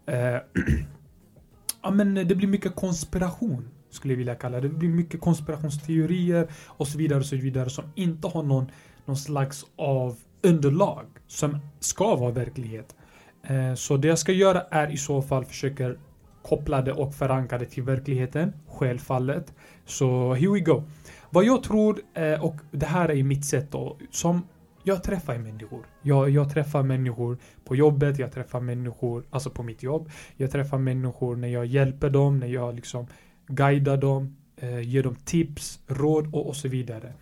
Eh, 0.07 0.17
ja 1.83 1.91
men 1.91 2.15
det 2.15 2.35
blir 2.35 2.49
mycket 2.49 2.75
konspiration 2.75 3.69
skulle 3.97 4.15
jag 4.15 4.19
vilja 4.19 4.35
kalla 4.35 4.61
det. 4.61 4.69
Det 4.69 4.75
blir 4.75 4.89
mycket 4.89 5.21
konspirationsteorier 5.21 6.49
och 6.67 6.89
så 6.89 6.99
vidare 6.99 7.19
och 7.19 7.27
så 7.27 7.37
vidare 7.37 7.71
som 7.71 7.85
inte 7.95 8.29
har 8.29 8.43
någon, 8.43 8.71
någon 9.05 9.17
slags 9.17 9.67
av 9.77 10.17
underlag 10.43 11.07
som 11.27 11.59
ska 11.81 12.17
vara 12.17 12.33
verklighet. 12.33 12.97
Eh, 13.43 13.75
så 13.75 13.97
det 13.97 14.09
jag 14.09 14.19
ska 14.19 14.33
göra 14.33 14.61
är 14.61 14.93
i 14.93 14.97
så 14.97 15.23
fall 15.23 15.45
försöka 15.45 15.95
koppla 16.43 16.83
det 16.83 16.93
och 16.93 17.15
förankra 17.15 17.59
det 17.59 17.67
till 17.67 17.83
verkligheten, 17.83 18.53
självfallet. 18.69 19.55
Så 19.85 20.35
here 20.35 20.53
we 20.53 20.61
go. 20.61 20.83
Vad 21.31 21.45
jag 21.45 21.63
tror, 21.63 22.01
eh, 22.15 22.45
och 22.45 22.57
det 22.71 22.87
här 22.87 23.11
är 23.11 23.23
mitt 23.23 23.45
sätt 23.45 23.71
då, 23.71 23.99
som 24.11 24.43
jag 24.83 25.03
träffar 25.03 25.39
människor. 25.39 25.87
Jag, 26.03 26.31
jag 26.31 26.51
träffar 26.51 26.83
människor 26.83 27.39
på 27.65 27.77
jobbet, 27.77 28.19
jag 28.19 28.33
träffar 28.33 28.61
människor, 28.61 29.25
alltså 29.31 29.51
på 29.51 29.63
mitt 29.63 29.83
jobb. 29.83 30.11
Jag 30.37 30.51
träffar 30.51 30.79
människor 30.79 31.37
när 31.37 31.49
jag 31.49 31.67
hjälper 31.67 32.11
dem, 32.11 32.39
när 32.39 32.47
jag 32.47 32.75
liksom 32.75 33.07
guida 33.49 33.97
dem, 33.97 34.37
eh, 34.57 34.81
ge 34.81 35.03
dem 35.03 35.17
tips, 35.25 35.81
råd 35.87 36.35
och, 36.35 36.47
och 36.47 36.57
så 36.57 36.69
vidare. 36.69 37.13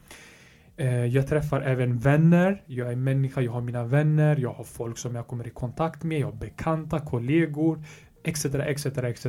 Eh, 0.76 1.06
jag 1.06 1.26
träffar 1.26 1.60
även 1.60 1.98
vänner, 1.98 2.62
jag 2.66 2.92
är 2.92 2.96
människa, 2.96 3.40
jag 3.40 3.52
har 3.52 3.60
mina 3.60 3.84
vänner, 3.84 4.36
jag 4.36 4.52
har 4.52 4.64
folk 4.64 4.98
som 4.98 5.14
jag 5.14 5.26
kommer 5.26 5.46
i 5.46 5.50
kontakt 5.50 6.04
med, 6.04 6.20
jag 6.20 6.26
har 6.26 6.32
bekanta, 6.32 7.00
kollegor, 7.00 7.84
etc, 8.24 8.44
etc, 8.44 8.86
etc. 8.86 9.26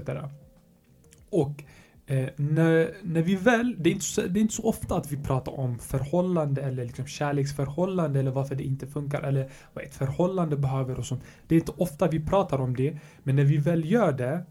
Och 1.29 1.63
eh, 2.05 2.29
när, 2.35 2.91
när 3.03 3.21
vi 3.21 3.35
väl, 3.35 3.75
det 3.77 3.89
är, 3.89 3.93
inte 3.93 4.05
så, 4.05 4.21
det 4.21 4.39
är 4.39 4.41
inte 4.41 4.53
så 4.53 4.63
ofta 4.63 4.95
att 4.97 5.11
vi 5.11 5.23
pratar 5.23 5.59
om 5.59 5.79
förhållande 5.79 6.61
eller 6.61 6.85
liksom 6.85 7.07
kärleksförhållande 7.07 8.19
eller 8.19 8.31
varför 8.31 8.55
det 8.55 8.63
inte 8.63 8.87
funkar 8.87 9.21
eller 9.21 9.49
vad 9.73 9.83
ett 9.83 9.95
förhållande 9.95 10.57
behöver 10.57 10.99
och 10.99 11.05
sånt. 11.05 11.23
Det 11.47 11.55
är 11.55 11.59
inte 11.59 11.73
ofta 11.77 12.07
vi 12.07 12.25
pratar 12.25 12.61
om 12.61 12.75
det, 12.75 12.97
men 13.23 13.35
när 13.35 13.43
vi 13.43 13.57
väl 13.57 13.91
gör 13.91 14.11
det 14.11 14.45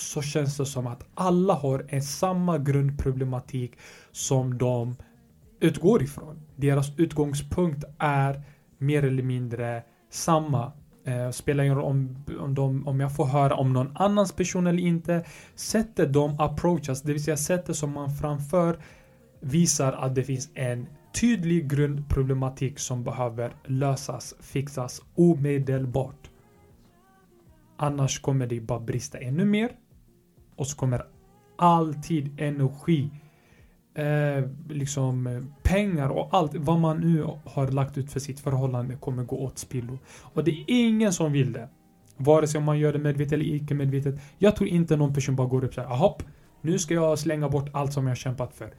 så 0.00 0.22
känns 0.22 0.56
det 0.56 0.66
som 0.66 0.86
att 0.86 1.04
alla 1.14 1.54
har 1.54 1.86
en 1.88 2.02
samma 2.02 2.58
grundproblematik 2.58 3.72
som 4.12 4.58
de 4.58 4.96
utgår 5.60 6.02
ifrån. 6.02 6.40
Deras 6.56 6.98
utgångspunkt 6.98 7.84
är 7.98 8.42
mer 8.78 9.04
eller 9.04 9.22
mindre 9.22 9.82
samma. 10.10 10.72
Eh, 11.04 11.30
spelar 11.30 11.64
ingen 11.64 11.76
roll 11.76 11.84
om, 11.84 12.24
om, 12.40 12.54
de, 12.54 12.88
om 12.88 13.00
jag 13.00 13.16
får 13.16 13.24
höra 13.24 13.54
om 13.54 13.72
någon 13.72 13.96
annans 13.96 14.32
person 14.32 14.66
eller 14.66 14.82
inte. 14.82 15.24
Sättet 15.54 16.12
de 16.12 16.40
approachas, 16.40 17.02
det 17.02 17.12
vill 17.12 17.24
säga 17.24 17.36
sättet 17.36 17.76
som 17.76 17.92
man 17.92 18.10
framför 18.10 18.78
visar 19.40 19.92
att 19.92 20.14
det 20.14 20.24
finns 20.24 20.50
en 20.54 20.86
tydlig 21.20 21.68
grundproblematik 21.70 22.78
som 22.78 23.04
behöver 23.04 23.52
lösas, 23.64 24.34
fixas 24.40 25.02
omedelbart. 25.14 26.30
Annars 27.76 28.20
kommer 28.20 28.46
det 28.46 28.60
bara 28.60 28.80
brista 28.80 29.18
ännu 29.18 29.44
mer. 29.44 29.70
Och 30.60 30.66
så 30.66 30.76
kommer 30.76 31.02
alltid 31.56 32.40
energi, 32.40 33.10
eh, 33.94 34.44
liksom 34.68 35.26
eh, 35.26 35.42
pengar 35.62 36.08
och 36.08 36.28
allt 36.32 36.54
vad 36.54 36.78
man 36.78 37.00
nu 37.00 37.26
har 37.44 37.68
lagt 37.68 37.98
ut 37.98 38.12
för 38.12 38.20
sitt 38.20 38.40
förhållande 38.40 38.96
kommer 38.96 39.24
gå 39.24 39.38
åt 39.38 39.58
spillo. 39.58 39.98
Och 40.34 40.44
det 40.44 40.50
är 40.50 40.64
ingen 40.66 41.12
som 41.12 41.32
vill 41.32 41.52
det. 41.52 41.68
Vare 42.16 42.46
sig 42.46 42.58
om 42.58 42.64
man 42.64 42.78
gör 42.78 42.92
det 42.92 42.98
medvetet 42.98 43.32
eller 43.32 43.44
icke 43.44 43.74
medvetet. 43.74 44.20
Jag 44.38 44.56
tror 44.56 44.68
inte 44.68 44.96
någon 44.96 45.14
person 45.14 45.36
bara 45.36 45.48
går 45.48 45.64
upp 45.64 45.74
såhär, 45.74 45.96
hopp, 45.96 46.22
nu 46.60 46.78
ska 46.78 46.94
jag 46.94 47.18
slänga 47.18 47.48
bort 47.48 47.68
allt 47.72 47.92
som 47.92 48.06
jag 48.06 48.16
kämpat 48.16 48.54
för. 48.54 48.74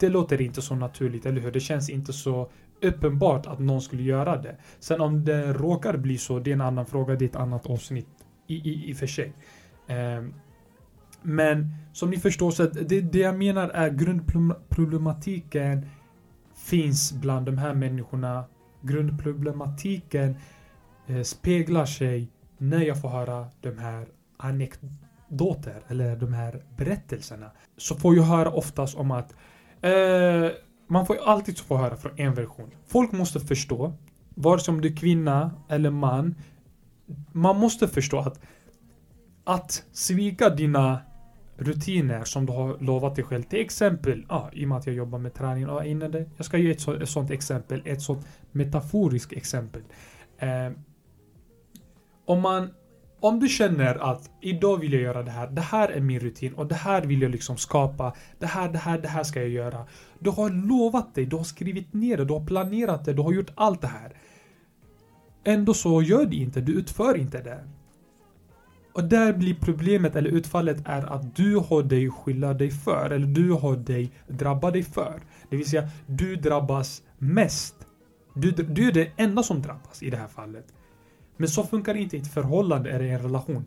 Det 0.00 0.08
låter 0.08 0.40
inte 0.40 0.62
så 0.62 0.74
naturligt, 0.74 1.26
eller 1.26 1.40
hur? 1.40 1.52
Det 1.52 1.60
känns 1.60 1.90
inte 1.90 2.12
så 2.12 2.50
uppenbart 2.82 3.46
att 3.46 3.58
någon 3.58 3.82
skulle 3.82 4.02
göra 4.02 4.36
det. 4.36 4.56
Sen 4.80 5.00
om 5.00 5.24
det 5.24 5.52
råkar 5.52 5.96
bli 5.96 6.18
så, 6.18 6.38
det 6.38 6.50
är 6.50 6.54
en 6.54 6.60
annan 6.60 6.86
fråga, 6.86 7.14
det 7.14 7.24
är 7.24 7.28
ett 7.28 7.36
annat 7.36 7.66
avsnitt 7.66 8.08
i, 8.46 8.54
i, 8.54 8.90
i 8.90 8.92
och 8.92 8.96
för 8.96 9.06
sig. 9.06 9.32
Um, 9.88 10.34
men 11.22 11.74
som 11.92 12.10
ni 12.10 12.18
förstår 12.18 12.50
så 12.50 12.66
det, 12.66 13.00
det 13.00 13.18
jag 13.18 13.38
menar 13.38 13.68
är 13.68 13.90
grundproblematiken 13.90 15.86
finns 16.54 17.12
bland 17.12 17.46
de 17.46 17.58
här 17.58 17.74
människorna. 17.74 18.44
Grundproblematiken 18.82 20.36
eh, 21.06 21.22
speglar 21.22 21.86
sig 21.86 22.28
när 22.58 22.80
jag 22.80 23.00
får 23.00 23.08
höra 23.08 23.46
de 23.60 23.78
här 23.78 24.06
anekdoter 24.36 25.82
eller 25.88 26.16
de 26.16 26.32
här 26.32 26.62
berättelserna. 26.76 27.50
Så 27.76 27.94
får 27.94 28.16
jag 28.16 28.22
höra 28.22 28.50
oftast 28.50 28.96
om 28.96 29.10
att 29.10 29.34
eh, 29.80 30.50
man 30.86 31.06
får 31.06 31.16
alltid 31.24 31.58
få 31.58 31.76
höra 31.76 31.96
från 31.96 32.12
en 32.16 32.34
version. 32.34 32.70
Folk 32.86 33.12
måste 33.12 33.40
förstå, 33.40 33.92
vare 34.34 34.60
sig 34.60 34.74
du 34.80 34.88
är 34.88 34.96
kvinna 34.96 35.50
eller 35.68 35.90
man, 35.90 36.34
man 37.32 37.58
måste 37.58 37.88
förstå 37.88 38.18
att 38.18 38.40
att 39.44 39.84
svika 39.92 40.50
dina 40.50 41.00
rutiner 41.62 42.24
som 42.24 42.46
du 42.46 42.52
har 42.52 42.78
lovat 42.78 43.14
dig 43.14 43.24
själv. 43.24 43.42
Till 43.42 43.60
exempel, 43.60 44.26
ja, 44.28 44.50
i 44.52 44.64
och 44.64 44.68
med 44.68 44.78
att 44.78 44.86
jag 44.86 44.96
jobbar 44.96 45.18
med 45.18 45.34
träning 45.34 45.62
ja, 45.62 45.84
innan 45.84 46.10
det. 46.10 46.30
Jag 46.36 46.46
ska 46.46 46.58
ge 46.58 46.70
ett, 46.70 46.80
så, 46.80 46.92
ett 46.92 47.08
sånt 47.08 47.30
exempel, 47.30 47.82
ett 47.84 48.02
sånt 48.02 48.26
metaforiskt 48.52 49.32
exempel. 49.32 49.82
Eh, 50.38 50.70
om 52.24 52.40
man 52.40 52.70
om 53.22 53.40
du 53.40 53.48
känner 53.48 54.10
att 54.12 54.30
idag 54.40 54.76
vill 54.76 54.92
jag 54.92 55.02
göra 55.02 55.22
det 55.22 55.30
här, 55.30 55.46
det 55.46 55.60
här 55.60 55.88
är 55.88 56.00
min 56.00 56.20
rutin 56.20 56.54
och 56.54 56.66
det 56.66 56.74
här 56.74 57.02
vill 57.02 57.22
jag 57.22 57.30
liksom 57.30 57.56
skapa, 57.56 58.14
det 58.38 58.46
här, 58.46 58.68
det 58.68 58.78
här, 58.78 58.98
det 58.98 59.08
här 59.08 59.24
ska 59.24 59.40
jag 59.40 59.48
göra. 59.48 59.86
Du 60.18 60.30
har 60.30 60.50
lovat 60.50 61.14
dig, 61.14 61.26
du 61.26 61.36
har 61.36 61.44
skrivit 61.44 61.94
ner 61.94 62.16
det, 62.16 62.24
du 62.24 62.32
har 62.32 62.46
planerat 62.46 63.04
det, 63.04 63.12
du 63.12 63.22
har 63.22 63.32
gjort 63.32 63.50
allt 63.54 63.80
det 63.80 63.86
här. 63.86 64.12
Ändå 65.44 65.74
så 65.74 66.02
gör 66.02 66.26
du 66.26 66.36
inte, 66.36 66.60
du 66.60 66.72
utför 66.72 67.16
inte 67.16 67.42
det. 67.42 67.64
Och 68.92 69.04
där 69.04 69.32
blir 69.32 69.54
problemet 69.54 70.16
eller 70.16 70.30
utfallet 70.30 70.82
är 70.84 71.12
att 71.12 71.36
du 71.36 71.56
har 71.56 71.82
dig 71.82 72.10
skylla 72.10 72.54
dig 72.54 72.70
för 72.70 73.10
eller 73.10 73.26
du 73.26 73.52
har 73.52 73.76
dig 73.76 74.12
drabba 74.28 74.70
dig 74.70 74.82
för. 74.82 75.20
Det 75.50 75.56
vill 75.56 75.70
säga, 75.70 75.88
du 76.06 76.36
drabbas 76.36 77.02
mest. 77.18 77.74
Du, 78.34 78.50
du 78.50 78.88
är 78.88 78.92
den 78.92 79.06
enda 79.16 79.42
som 79.42 79.62
drabbas 79.62 80.02
i 80.02 80.10
det 80.10 80.16
här 80.16 80.28
fallet. 80.28 80.66
Men 81.36 81.48
så 81.48 81.64
funkar 81.64 81.94
det 81.94 82.00
inte 82.00 82.16
i 82.16 82.20
ett 82.20 82.34
förhållande 82.34 82.90
eller 82.90 83.04
en 83.04 83.22
relation. 83.22 83.64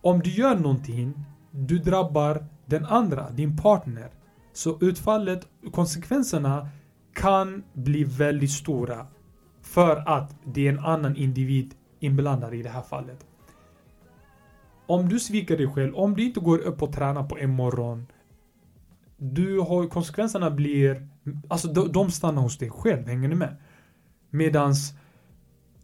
Om 0.00 0.20
du 0.20 0.30
gör 0.30 0.54
någonting, 0.54 1.24
du 1.50 1.78
drabbar 1.78 2.46
den 2.66 2.84
andra, 2.84 3.30
din 3.30 3.56
partner. 3.56 4.10
Så 4.52 4.78
utfallet, 4.80 5.48
konsekvenserna 5.72 6.68
kan 7.14 7.64
bli 7.72 8.04
väldigt 8.04 8.50
stora. 8.50 9.06
För 9.62 9.96
att 10.08 10.36
det 10.44 10.66
är 10.68 10.72
en 10.72 10.78
annan 10.78 11.16
individ 11.16 11.74
inblandad 12.00 12.54
i 12.54 12.62
det 12.62 12.68
här 12.68 12.82
fallet 12.82 13.26
om 14.86 15.08
du 15.08 15.20
sviker 15.20 15.56
dig 15.56 15.68
själv, 15.68 15.94
om 15.94 16.16
du 16.16 16.24
inte 16.24 16.40
går 16.40 16.58
upp 16.58 16.82
och 16.82 16.92
tränar 16.92 17.22
på 17.22 17.38
en 17.38 17.50
morgon. 17.50 18.06
Du 19.16 19.60
har, 19.60 19.86
konsekvenserna 19.86 20.50
blir, 20.50 21.08
alltså 21.48 21.68
de, 21.68 21.92
de 21.92 22.10
stannar 22.10 22.42
hos 22.42 22.58
dig 22.58 22.70
själv, 22.70 23.06
hänger 23.06 23.28
ni 23.28 23.34
med? 23.34 23.56
Medans 24.30 24.92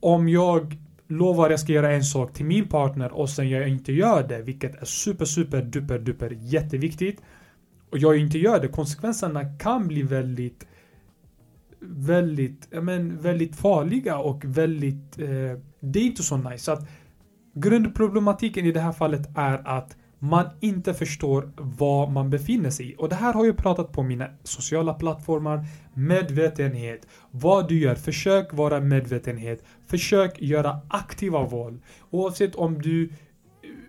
om 0.00 0.28
jag 0.28 0.78
lovar 1.06 1.50
jag 1.50 1.60
ska 1.60 1.72
göra 1.72 1.92
en 1.92 2.04
sak 2.04 2.32
till 2.32 2.46
min 2.46 2.68
partner 2.68 3.12
och 3.12 3.30
sen 3.30 3.50
jag 3.50 3.68
inte 3.68 3.92
gör 3.92 4.28
det, 4.28 4.42
vilket 4.42 4.82
är 4.82 4.84
super, 4.84 5.24
super, 5.24 5.62
duper, 5.62 5.98
duper 5.98 6.30
jätteviktigt. 6.40 7.22
Och 7.90 7.98
jag 7.98 8.16
inte 8.18 8.38
gör 8.38 8.60
det, 8.60 8.68
konsekvenserna 8.68 9.58
kan 9.58 9.88
bli 9.88 10.02
väldigt 10.02 10.66
väldigt, 11.80 12.68
men 12.82 13.18
väldigt 13.18 13.56
farliga 13.56 14.18
och 14.18 14.44
väldigt, 14.44 15.18
eh, 15.18 15.58
det 15.80 15.98
är 15.98 16.04
inte 16.04 16.22
så 16.22 16.36
nice. 16.36 16.64
Så 16.64 16.72
att 16.72 16.88
Grundproblematiken 17.54 18.66
i 18.66 18.72
det 18.72 18.80
här 18.80 18.92
fallet 18.92 19.28
är 19.36 19.68
att 19.68 19.96
man 20.22 20.46
inte 20.60 20.94
förstår 20.94 21.50
var 21.56 22.10
man 22.10 22.30
befinner 22.30 22.70
sig 22.70 22.90
i. 22.90 22.94
Och 22.98 23.08
det 23.08 23.14
här 23.14 23.32
har 23.32 23.46
jag 23.46 23.56
pratat 23.56 23.92
på 23.92 24.02
mina 24.02 24.28
sociala 24.42 24.94
plattformar. 24.94 25.64
Medvetenhet. 25.94 27.06
Vad 27.30 27.68
du 27.68 27.80
gör, 27.80 27.94
försök 27.94 28.52
vara 28.52 28.80
medvetenhet. 28.80 29.64
Försök 29.86 30.42
göra 30.42 30.80
aktiva 30.88 31.42
val. 31.46 31.78
Oavsett 32.10 32.54
om 32.54 32.82
du... 32.82 33.12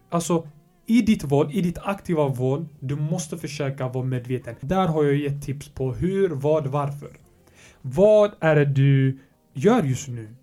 Alltså, 0.09 0.47
i 0.85 1.01
ditt 1.01 1.23
val, 1.23 1.49
i 1.51 1.61
ditt 1.61 1.77
aktiva 1.77 2.27
val, 2.27 2.67
du 2.79 2.95
måste 2.95 3.37
försöka 3.37 3.87
vara 3.87 4.05
medveten. 4.05 4.55
Där 4.59 4.87
har 4.87 5.03
jag 5.03 5.15
gett 5.15 5.43
tips 5.43 5.69
på 5.69 5.93
hur, 5.93 6.29
vad, 6.29 6.67
varför. 6.67 7.17
Vad 7.81 8.31
är 8.39 8.55
det 8.55 8.65
du 8.65 9.19
gör 9.53 9.83
just 9.83 10.07
nu? 10.07 10.35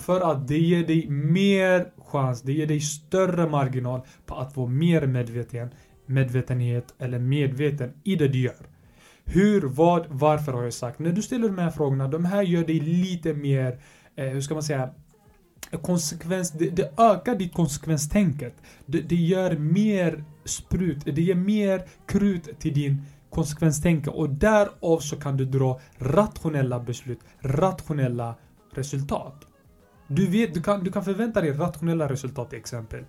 För 0.00 0.20
att 0.20 0.48
det 0.48 0.58
ger 0.58 0.86
dig 0.86 1.08
mer 1.08 1.86
chans, 2.14 2.42
det 2.42 2.52
ger 2.52 2.66
dig 2.66 2.80
större 2.80 3.48
marginal 3.48 4.00
på 4.26 4.34
att 4.34 4.54
få 4.54 4.66
mer 4.66 5.06
medveten, 5.06 5.70
medvetenhet 6.06 6.94
eller 6.98 7.18
medveten 7.18 7.92
i 8.04 8.16
det 8.16 8.28
du 8.28 8.38
gör. 8.38 8.66
Hur, 9.24 9.62
vad, 9.62 10.06
varför 10.08 10.52
har 10.52 10.62
jag 10.62 10.72
sagt. 10.72 10.98
När 10.98 11.12
du 11.12 11.22
ställer 11.22 11.48
de 11.48 11.58
här 11.58 11.70
frågorna, 11.70 12.08
de 12.08 12.24
här 12.24 12.42
gör 12.42 12.64
dig 12.64 12.80
lite 12.80 13.34
mer, 13.34 13.80
eh, 14.16 14.26
hur 14.26 14.40
ska 14.40 14.54
man 14.54 14.62
säga, 14.62 14.90
konsekvens, 15.82 16.50
det, 16.50 16.70
det 16.70 16.98
ökar 16.98 17.34
ditt 17.34 17.54
konsekvenstänket. 17.54 18.54
Det, 18.86 19.00
det 19.00 19.16
gör 19.16 19.56
mer 19.56 20.24
sprut, 20.44 21.04
det 21.04 21.22
ger 21.22 21.34
mer 21.34 21.82
krut 22.06 22.60
till 22.60 22.74
din 22.74 23.02
konsekvenstänke 23.30 24.10
och 24.10 24.30
därav 24.30 24.98
så 24.98 25.16
kan 25.16 25.36
du 25.36 25.44
dra 25.44 25.80
rationella 25.98 26.80
beslut, 26.80 27.20
rationella 27.40 28.34
resultat. 28.74 29.46
Du, 30.06 30.26
vet, 30.26 30.54
du, 30.54 30.62
kan, 30.62 30.84
du 30.84 30.92
kan 30.92 31.04
förvänta 31.04 31.40
dig 31.40 31.52
rationella 31.52 32.08
resultat 32.08 32.50
till 32.50 32.58
exempel. 32.58 33.04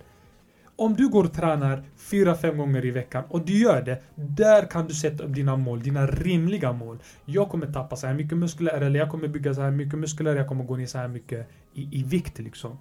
Om 0.76 0.94
du 0.94 1.08
går 1.08 1.24
och 1.24 1.32
tränar 1.32 1.84
4-5 1.98 2.56
gånger 2.56 2.84
i 2.84 2.90
veckan 2.90 3.24
och 3.28 3.44
du 3.44 3.58
gör 3.58 3.82
det, 3.82 4.02
där 4.14 4.70
kan 4.70 4.86
du 4.86 4.94
sätta 4.94 5.24
upp 5.24 5.34
dina 5.34 5.56
mål, 5.56 5.82
dina 5.82 6.06
rimliga 6.06 6.72
mål. 6.72 6.98
Jag 7.24 7.48
kommer 7.48 7.72
tappa 7.72 7.96
så 7.96 8.06
här 8.06 8.14
mycket 8.14 8.38
muskler, 8.38 8.80
eller 8.80 8.98
jag 8.98 9.10
kommer 9.10 9.28
bygga 9.28 9.54
så 9.54 9.60
här 9.60 9.70
mycket 9.70 9.98
muskler, 9.98 10.36
jag 10.36 10.48
kommer 10.48 10.64
gå 10.64 10.76
ner 10.76 10.86
så 10.86 10.98
här 10.98 11.08
mycket 11.08 11.48
i, 11.74 12.00
i 12.00 12.02
vikt 12.02 12.38
liksom. 12.38 12.78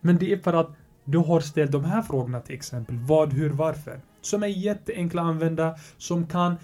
Men 0.00 0.18
det 0.18 0.32
är 0.32 0.36
för 0.36 0.52
att 0.52 0.70
du 1.04 1.18
har 1.18 1.40
ställt 1.40 1.72
de 1.72 1.84
här 1.84 2.02
frågorna 2.02 2.40
till 2.40 2.54
exempel. 2.54 2.96
Vad, 2.96 3.32
hur, 3.32 3.50
varför? 3.50 4.00
Som 4.20 4.42
är 4.42 4.46
jätteenkla 4.46 5.22
att 5.22 5.28
använda, 5.28 5.76
som 5.98 6.26
kan 6.26 6.56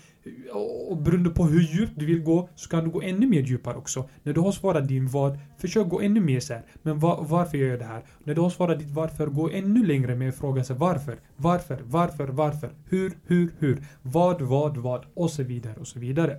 och 0.88 0.96
beroende 0.96 1.30
på 1.30 1.44
hur 1.44 1.60
djupt 1.60 1.92
du 1.96 2.06
vill 2.06 2.22
gå 2.22 2.48
så 2.54 2.68
kan 2.68 2.84
du 2.84 2.90
gå 2.90 3.02
ännu 3.02 3.26
mer 3.26 3.42
djupare 3.42 3.76
också. 3.76 4.08
När 4.22 4.32
du 4.32 4.40
har 4.40 4.52
svarat 4.52 4.88
din 4.88 5.08
vad, 5.08 5.38
försök 5.58 5.88
gå 5.88 6.00
ännu 6.00 6.20
mer 6.20 6.40
så 6.40 6.54
här. 6.54 6.62
Men 6.82 6.98
var, 6.98 7.24
varför 7.28 7.58
gör 7.58 7.68
jag 7.68 7.78
det 7.78 7.84
här? 7.84 8.04
När 8.24 8.34
du 8.34 8.40
har 8.40 8.50
svarat 8.50 8.78
ditt 8.78 8.90
varför, 8.90 9.26
gå 9.26 9.50
ännu 9.50 9.86
längre 9.86 10.14
med 10.14 10.28
att 10.28 10.34
fråga 10.34 10.64
sig 10.64 10.76
varför, 10.76 11.18
varför, 11.36 11.80
varför, 11.84 12.28
varför, 12.28 12.70
hur, 12.88 13.18
hur, 13.26 13.54
hur, 13.58 13.84
vad, 14.02 14.42
vad, 14.42 14.76
vad 14.76 15.04
och 15.14 15.30
så 15.30 15.42
vidare 15.42 15.74
och 15.80 15.86
så 15.86 15.98
vidare. 15.98 16.38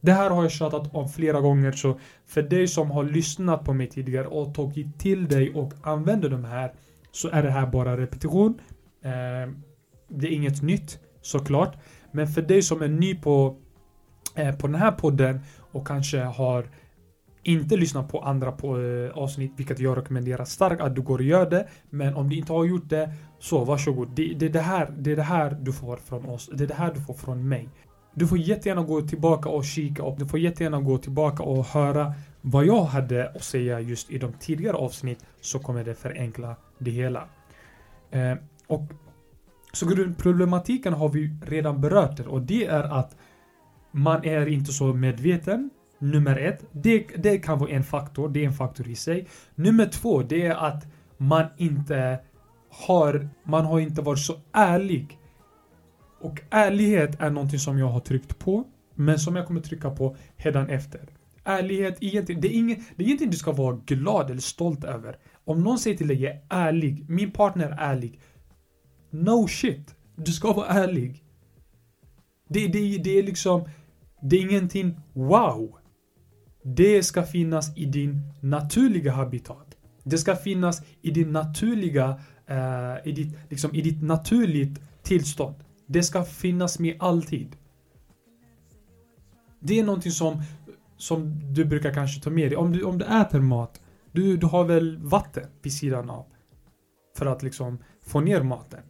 Det 0.00 0.12
här 0.12 0.30
har 0.30 0.42
jag 0.42 0.52
tjatat 0.52 0.94
om 0.94 1.08
flera 1.08 1.40
gånger 1.40 1.72
så 1.72 1.98
för 2.26 2.42
dig 2.42 2.68
som 2.68 2.90
har 2.90 3.04
lyssnat 3.04 3.64
på 3.64 3.72
mig 3.72 3.86
tidigare 3.86 4.26
och 4.26 4.54
tagit 4.54 4.98
till 4.98 5.28
dig 5.28 5.54
och 5.54 5.72
använder 5.82 6.28
de 6.28 6.44
här 6.44 6.72
så 7.12 7.28
är 7.28 7.42
det 7.42 7.50
här 7.50 7.66
bara 7.66 7.96
repetition. 7.96 8.60
Eh, 9.02 9.52
det 10.08 10.26
är 10.26 10.32
inget 10.32 10.62
nytt 10.62 10.98
såklart. 11.22 11.76
Men 12.12 12.26
för 12.26 12.42
dig 12.42 12.62
som 12.62 12.82
är 12.82 12.88
ny 12.88 13.14
på, 13.14 13.56
eh, 14.36 14.56
på 14.56 14.66
den 14.66 14.76
här 14.76 14.92
podden 14.92 15.40
och 15.72 15.86
kanske 15.86 16.20
har 16.20 16.66
inte 17.42 17.76
lyssnat 17.76 18.08
på 18.08 18.20
andra 18.20 18.52
på, 18.52 18.80
eh, 18.80 19.18
avsnitt, 19.18 19.52
vilket 19.56 19.78
jag 19.78 19.98
rekommenderar 19.98 20.44
starkt 20.44 20.82
att 20.82 20.94
du 20.94 21.02
går 21.02 21.18
och 21.18 21.24
gör 21.24 21.50
det. 21.50 21.68
Men 21.90 22.14
om 22.14 22.28
du 22.28 22.36
inte 22.36 22.52
har 22.52 22.64
gjort 22.64 22.88
det, 22.88 23.10
så 23.38 23.64
varsågod. 23.64 24.08
Det, 24.14 24.34
det, 24.34 24.46
är 24.46 24.50
det, 24.50 24.60
här, 24.60 24.94
det 24.98 25.12
är 25.12 25.16
det 25.16 25.22
här 25.22 25.58
du 25.60 25.72
får 25.72 25.96
från 25.96 26.24
oss. 26.24 26.50
Det 26.52 26.64
är 26.64 26.68
det 26.68 26.74
här 26.74 26.94
du 26.94 27.00
får 27.00 27.14
från 27.14 27.48
mig. 27.48 27.68
Du 28.14 28.26
får 28.26 28.38
jättegärna 28.38 28.82
gå 28.82 29.00
tillbaka 29.00 29.48
och 29.48 29.64
kika 29.64 30.02
och 30.02 30.18
du 30.18 30.26
får 30.26 30.38
jättegärna 30.38 30.80
gå 30.80 30.98
tillbaka 30.98 31.42
och 31.42 31.66
höra 31.66 32.14
vad 32.40 32.66
jag 32.66 32.84
hade 32.84 33.28
att 33.28 33.42
säga 33.44 33.80
just 33.80 34.10
i 34.10 34.18
de 34.18 34.32
tidigare 34.32 34.76
avsnitt 34.76 35.24
så 35.40 35.58
kommer 35.58 35.84
det 35.84 35.94
förenkla 35.94 36.56
det 36.78 36.90
hela. 36.90 37.28
Eh, 38.10 38.34
och 38.66 38.82
så 39.72 39.86
grundproblematiken 39.86 40.92
har 40.92 41.08
vi 41.08 41.36
redan 41.46 41.80
berört 41.80 42.16
det 42.16 42.26
och 42.26 42.42
det 42.42 42.66
är 42.66 42.82
att 42.82 43.16
man 43.92 44.24
är 44.24 44.46
inte 44.46 44.72
så 44.72 44.92
medveten. 44.92 45.70
Nummer 45.98 46.36
ett, 46.36 46.64
det, 46.72 47.06
det 47.16 47.38
kan 47.38 47.58
vara 47.58 47.70
en 47.70 47.84
faktor, 47.84 48.28
det 48.28 48.40
är 48.40 48.46
en 48.46 48.52
faktor 48.52 48.88
i 48.88 48.94
sig. 48.94 49.28
Nummer 49.54 49.86
två, 49.86 50.22
det 50.22 50.46
är 50.46 50.54
att 50.54 50.86
man 51.16 51.46
inte 51.56 52.20
har, 52.70 53.28
man 53.44 53.64
har 53.64 53.80
inte 53.80 54.02
varit 54.02 54.18
så 54.18 54.34
ärlig. 54.52 55.18
Och 56.20 56.40
ärlighet 56.50 57.20
är 57.20 57.30
någonting 57.30 57.58
som 57.58 57.78
jag 57.78 57.86
har 57.86 58.00
tryckt 58.00 58.38
på, 58.38 58.64
men 58.94 59.18
som 59.18 59.36
jag 59.36 59.46
kommer 59.46 59.60
trycka 59.60 59.90
på 59.90 60.16
hedan 60.36 60.68
efter. 60.68 61.00
Ärlighet, 61.44 61.96
egentligen, 62.00 62.40
det 62.40 62.48
är, 62.48 62.58
ingen, 62.58 62.84
det 62.96 63.02
är 63.02 63.06
ingenting 63.06 63.30
du 63.30 63.36
ska 63.36 63.52
vara 63.52 63.80
glad 63.86 64.30
eller 64.30 64.40
stolt 64.40 64.84
över. 64.84 65.16
Om 65.44 65.62
någon 65.62 65.78
säger 65.78 65.96
till 65.96 66.08
dig, 66.08 66.22
jag 66.22 66.32
är 66.32 66.42
ärlig, 66.48 67.04
min 67.08 67.30
partner 67.30 67.66
är 67.66 67.76
ärlig. 67.78 68.20
No 69.10 69.48
shit. 69.48 69.94
Du 70.16 70.32
ska 70.32 70.52
vara 70.52 70.66
ärlig. 70.66 71.24
Det, 72.48 72.66
det, 72.66 72.98
det 72.98 73.18
är 73.18 73.22
liksom, 73.22 73.68
det 74.22 74.36
är 74.36 74.40
ingenting 74.40 75.00
wow. 75.12 75.76
Det 76.62 77.02
ska 77.02 77.22
finnas 77.22 77.76
i 77.76 77.84
din 77.84 78.20
naturliga 78.40 79.12
habitat. 79.12 79.76
Det 80.04 80.18
ska 80.18 80.36
finnas 80.36 80.82
i 81.02 81.10
din 81.10 81.32
naturliga, 81.32 82.20
uh, 82.50 83.08
i, 83.08 83.12
ditt, 83.12 83.36
liksom, 83.48 83.74
i 83.74 83.80
ditt 83.80 84.02
naturligt 84.02 84.80
tillstånd. 85.02 85.56
Det 85.86 86.02
ska 86.02 86.24
finnas 86.24 86.78
med 86.78 86.96
alltid. 86.98 87.56
Det 89.60 89.78
är 89.78 89.84
någonting 89.84 90.12
som, 90.12 90.42
som 90.96 91.40
du 91.54 91.64
brukar 91.64 91.94
kanske 91.94 92.20
ta 92.20 92.30
med 92.30 92.50
dig. 92.50 92.56
Om 92.56 92.72
du, 92.72 92.82
om 92.82 92.98
du 92.98 93.04
äter 93.04 93.40
mat, 93.40 93.80
du, 94.12 94.36
du 94.36 94.46
har 94.46 94.64
väl 94.64 94.98
vatten 94.98 95.46
vid 95.62 95.72
sidan 95.72 96.10
av. 96.10 96.26
För 97.16 97.26
att 97.26 97.42
liksom 97.42 97.78
få 98.02 98.20
ner 98.20 98.42
maten. 98.42 98.80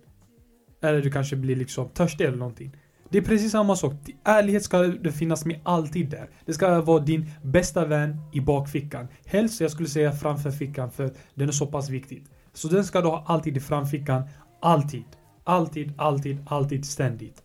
Eller 0.81 1.03
du 1.03 1.11
kanske 1.11 1.37
blir 1.37 1.57
liksom 1.57 1.89
törstig 1.89 2.25
eller 2.25 2.39
någonting. 2.39 2.77
Det 3.09 3.19
är 3.19 3.23
precis 3.23 3.53
samma 3.53 3.77
sak. 3.77 3.93
Ärlighet 4.25 4.63
ska 4.63 4.79
det 4.79 5.13
finnas 5.13 5.45
med 5.45 5.61
alltid 5.63 6.11
där. 6.11 6.31
Det 6.45 6.53
ska 6.53 6.81
vara 6.81 7.01
din 7.01 7.31
bästa 7.43 7.85
vän 7.85 8.17
i 8.33 8.41
bakfickan. 8.41 9.09
Helst, 9.25 9.61
jag 9.61 9.71
skulle 9.71 9.89
säga 9.89 10.13
framför 10.13 10.51
fickan 10.51 10.91
för 10.91 11.11
den 11.35 11.49
är 11.49 11.53
så 11.53 11.67
pass 11.67 11.89
viktig. 11.89 12.27
Så 12.53 12.69
den 12.69 12.85
ska 12.85 13.01
du 13.01 13.09
ha 13.09 13.25
alltid 13.27 13.57
i 13.57 13.61
framfickan. 13.61 14.23
Alltid. 14.61 15.05
Alltid, 15.45 15.93
alltid, 15.97 16.39
alltid, 16.47 16.85
ständigt. 16.85 17.43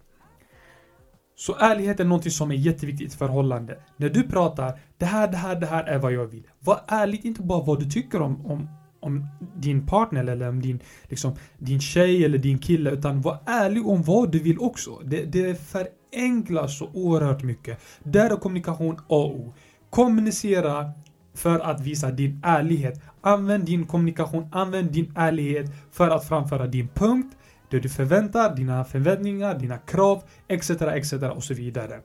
Så 1.36 1.56
ärlighet 1.56 2.00
är 2.00 2.06
någonting 2.06 2.32
som 2.32 2.52
är 2.52 2.56
jätteviktigt 2.56 3.14
i 3.14 3.18
förhållande. 3.18 3.78
När 3.98 4.10
du 4.10 4.24
pratar, 4.24 4.80
det 4.98 5.06
här, 5.06 5.28
det 5.28 5.38
här, 5.38 5.56
det 5.56 5.66
här 5.66 5.84
är 5.84 5.98
vad 5.98 6.14
jag 6.14 6.26
vill. 6.26 6.48
Var 6.60 6.82
ärlig, 6.88 7.26
inte 7.26 7.42
bara 7.42 7.64
vad 7.64 7.80
du 7.80 7.90
tycker 7.90 8.22
om, 8.22 8.46
om, 8.46 8.70
om 9.06 9.28
din 9.56 9.86
partner 9.86 10.28
eller 10.28 10.50
om 10.50 10.62
din, 10.62 10.80
liksom, 11.04 11.36
din 11.58 11.80
tjej 11.80 12.26
eller 12.26 12.38
din 12.38 12.58
kille 12.58 12.92
utan 12.92 13.22
var 13.22 13.40
ärlig 13.46 13.88
om 13.88 14.04
vad 14.04 14.32
du 14.32 14.40
vill 14.40 14.60
också. 14.60 15.02
Det, 15.06 15.26
det 15.26 15.60
förenklar 15.62 16.68
så 16.68 16.90
oerhört 16.94 17.44
mycket. 17.44 17.80
Där 18.04 18.30
är 18.30 18.36
kommunikation 18.36 18.96
A 18.96 19.02
och 19.08 19.36
O. 19.36 19.54
Kommunicera 19.90 20.92
för 21.34 21.60
att 21.60 21.82
visa 21.82 22.12
din 22.12 22.42
ärlighet. 22.44 23.02
Använd 23.22 23.66
din 23.66 23.86
kommunikation, 23.86 24.50
använd 24.52 24.92
din 24.92 25.14
ärlighet 25.16 25.66
för 25.92 26.10
att 26.10 26.28
framföra 26.28 26.68
din 26.68 26.88
punkt, 26.88 27.38
det 27.70 27.80
du 27.80 27.90
förväntar, 27.90 28.56
dina 28.56 28.86
förväntningar, 28.86 29.60
dina 29.60 29.78
krav, 29.78 30.24
etc. 30.48 30.70
etc. 30.70 31.14
och 31.14 31.44
så 31.44 31.54
vidare. 31.54 32.00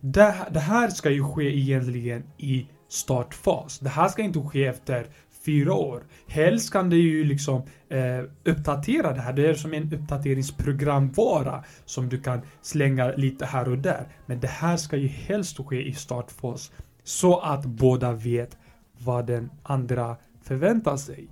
Det, 0.00 0.34
det 0.50 0.60
här 0.60 0.88
ska 0.88 1.10
ju 1.10 1.24
ske 1.24 1.58
egentligen 1.58 2.24
i 2.38 2.66
startfas. 2.88 3.78
Det 3.78 3.88
här 3.88 4.08
ska 4.08 4.22
inte 4.22 4.40
ske 4.40 4.66
efter 4.66 5.06
fyra 5.44 5.74
år. 5.74 6.02
Helst 6.26 6.72
kan 6.72 6.90
det 6.90 6.96
ju 6.96 7.24
liksom 7.24 7.62
eh, 7.88 8.20
uppdatera 8.44 9.12
det 9.12 9.20
här. 9.20 9.32
Det 9.32 9.46
är 9.46 9.54
som 9.54 9.74
en 9.74 9.92
uppdateringsprogramvara 9.92 11.64
som 11.84 12.08
du 12.08 12.20
kan 12.20 12.40
slänga 12.62 13.12
lite 13.12 13.46
här 13.46 13.68
och 13.68 13.78
där. 13.78 14.08
Men 14.26 14.40
det 14.40 14.48
här 14.48 14.76
ska 14.76 14.96
ju 14.96 15.08
helst 15.08 15.58
ske 15.66 15.82
i 15.82 15.92
startfas 15.94 16.72
så 17.04 17.38
att 17.38 17.66
båda 17.66 18.12
vet 18.12 18.56
vad 18.98 19.26
den 19.26 19.50
andra 19.62 20.16
förväntar 20.42 20.96
sig. 20.96 21.28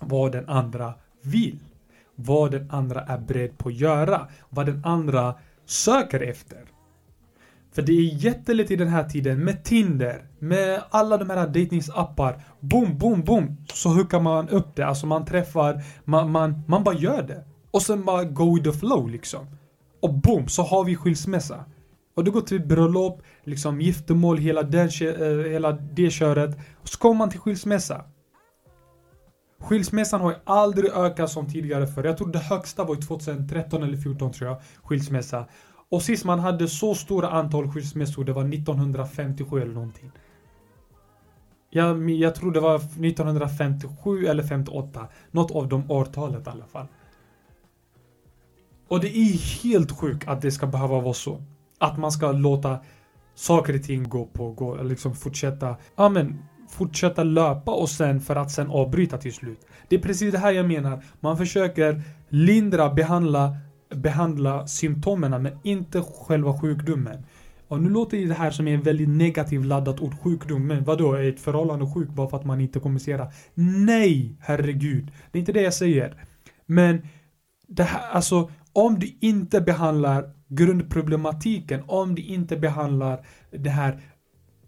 Vad 0.00 0.32
den 0.32 0.48
andra 0.48 0.94
vill. 1.22 1.58
Vad 2.14 2.50
den 2.50 2.70
andra 2.70 3.00
är 3.00 3.18
beredd 3.18 3.58
på 3.58 3.68
att 3.68 3.74
göra. 3.74 4.28
Vad 4.48 4.66
den 4.66 4.84
andra 4.84 5.34
söker 5.66 6.20
efter. 6.20 6.64
För 7.72 7.82
det 7.82 7.92
är 7.92 8.24
jättelätt 8.24 8.70
i 8.70 8.76
den 8.76 8.88
här 8.88 9.04
tiden 9.04 9.44
med 9.44 9.64
Tinder, 9.64 10.26
med 10.38 10.82
alla 10.90 11.16
de 11.16 11.30
här 11.30 11.48
dejtingsappar. 11.48 12.44
Boom, 12.60 12.98
boom, 12.98 13.24
boom. 13.24 13.56
Så 13.72 13.88
hookar 13.88 14.20
man 14.20 14.48
upp 14.48 14.76
det. 14.76 14.86
Alltså 14.86 15.06
man 15.06 15.24
träffar, 15.24 15.82
man, 16.04 16.30
man, 16.30 16.62
man 16.68 16.84
bara 16.84 16.94
gör 16.94 17.22
det. 17.22 17.44
Och 17.70 17.82
sen 17.82 18.04
bara 18.04 18.24
go 18.24 18.54
with 18.54 18.70
the 18.70 18.78
flow 18.78 19.10
liksom. 19.10 19.46
Och 20.00 20.14
boom, 20.14 20.48
så 20.48 20.62
har 20.62 20.84
vi 20.84 20.96
skilsmässa. 20.96 21.64
Och 22.14 22.24
det 22.24 22.30
går 22.30 22.40
till 22.40 22.66
bröllop, 22.66 23.22
liksom 23.44 23.80
giftermål, 23.80 24.38
hela, 24.38 24.62
den, 24.62 24.88
uh, 25.02 25.50
hela 25.50 25.72
det 25.72 26.10
köret. 26.10 26.58
Och 26.82 26.88
så 26.88 26.98
kommer 26.98 27.14
man 27.14 27.30
till 27.30 27.40
skilsmässa. 27.40 28.04
Skilsmässan 29.60 30.20
har 30.20 30.30
ju 30.30 30.36
aldrig 30.44 30.90
ökat 30.90 31.30
som 31.30 31.46
tidigare 31.46 31.86
för 31.86 32.04
Jag 32.04 32.16
tror 32.16 32.32
det 32.32 32.38
högsta 32.38 32.84
var 32.84 32.96
2013 32.96 33.82
eller 33.82 33.92
2014 33.92 34.32
tror 34.32 34.50
jag. 34.50 34.60
Skilsmässa. 34.82 35.46
Och 35.92 36.02
sist 36.02 36.24
man 36.24 36.38
hade 36.38 36.68
så 36.68 36.94
stora 36.94 37.28
antal 37.28 37.72
skilsmässor, 37.72 38.24
det 38.24 38.32
var 38.32 38.54
1957 38.54 39.62
eller 39.62 39.74
någonting. 39.74 40.10
Jag, 41.70 42.10
jag 42.10 42.34
tror 42.34 42.52
det 42.52 42.60
var 42.60 42.76
1957 42.76 44.26
eller 44.26 44.42
58. 44.42 45.08
Något 45.30 45.50
av 45.50 45.68
de 45.68 45.90
årtalet 45.90 46.46
i 46.46 46.50
alla 46.50 46.66
fall. 46.66 46.86
Och 48.88 49.00
det 49.00 49.18
är 49.18 49.62
helt 49.62 49.92
sjukt 49.92 50.28
att 50.28 50.42
det 50.42 50.50
ska 50.50 50.66
behöva 50.66 51.00
vara 51.00 51.14
så. 51.14 51.42
Att 51.78 51.98
man 51.98 52.12
ska 52.12 52.32
låta 52.32 52.78
saker 53.34 53.74
och 53.74 53.82
ting 53.82 54.08
gå 54.08 54.26
på, 54.26 54.52
gå, 54.52 54.82
liksom 54.82 55.14
fortsätta, 55.14 55.76
ja 55.96 56.08
men 56.08 56.42
fortsätta 56.68 57.22
löpa 57.22 57.72
och 57.72 57.90
sen 57.90 58.20
för 58.20 58.36
att 58.36 58.50
sen 58.50 58.70
avbryta 58.70 59.18
till 59.18 59.34
slut. 59.34 59.66
Det 59.88 59.96
är 59.96 60.00
precis 60.00 60.32
det 60.32 60.38
här 60.38 60.52
jag 60.52 60.66
menar. 60.66 61.04
Man 61.20 61.36
försöker 61.36 62.02
lindra, 62.28 62.90
behandla 62.90 63.56
behandla 63.94 64.66
symptomen 64.66 65.42
men 65.42 65.58
inte 65.62 66.02
själva 66.02 66.58
sjukdomen. 66.60 67.24
Och 67.68 67.80
nu 67.80 67.88
låter 67.88 68.26
det 68.26 68.34
här 68.34 68.50
som 68.50 68.68
en 68.68 68.82
väldigt 68.82 69.08
negativ 69.08 69.64
laddat 69.64 70.00
ord 70.00 70.20
sjukdom, 70.20 70.66
men 70.66 70.84
vadå, 70.84 71.12
är 71.12 71.28
ett 71.28 71.40
förhållande 71.40 71.86
sjuk 71.94 72.08
bara 72.08 72.28
för 72.28 72.36
att 72.36 72.44
man 72.44 72.60
inte 72.60 72.80
kommunicerar? 72.80 73.34
Nej, 73.54 74.36
herregud. 74.40 75.10
Det 75.30 75.38
är 75.38 75.40
inte 75.40 75.52
det 75.52 75.62
jag 75.62 75.74
säger. 75.74 76.24
Men 76.66 77.02
det 77.68 77.82
här, 77.82 78.10
alltså, 78.10 78.50
om 78.72 78.98
du 78.98 79.16
inte 79.20 79.60
behandlar 79.60 80.30
grundproblematiken, 80.48 81.82
om 81.86 82.14
du 82.14 82.22
inte 82.22 82.56
behandlar 82.56 83.26
det 83.50 83.70
här, 83.70 84.00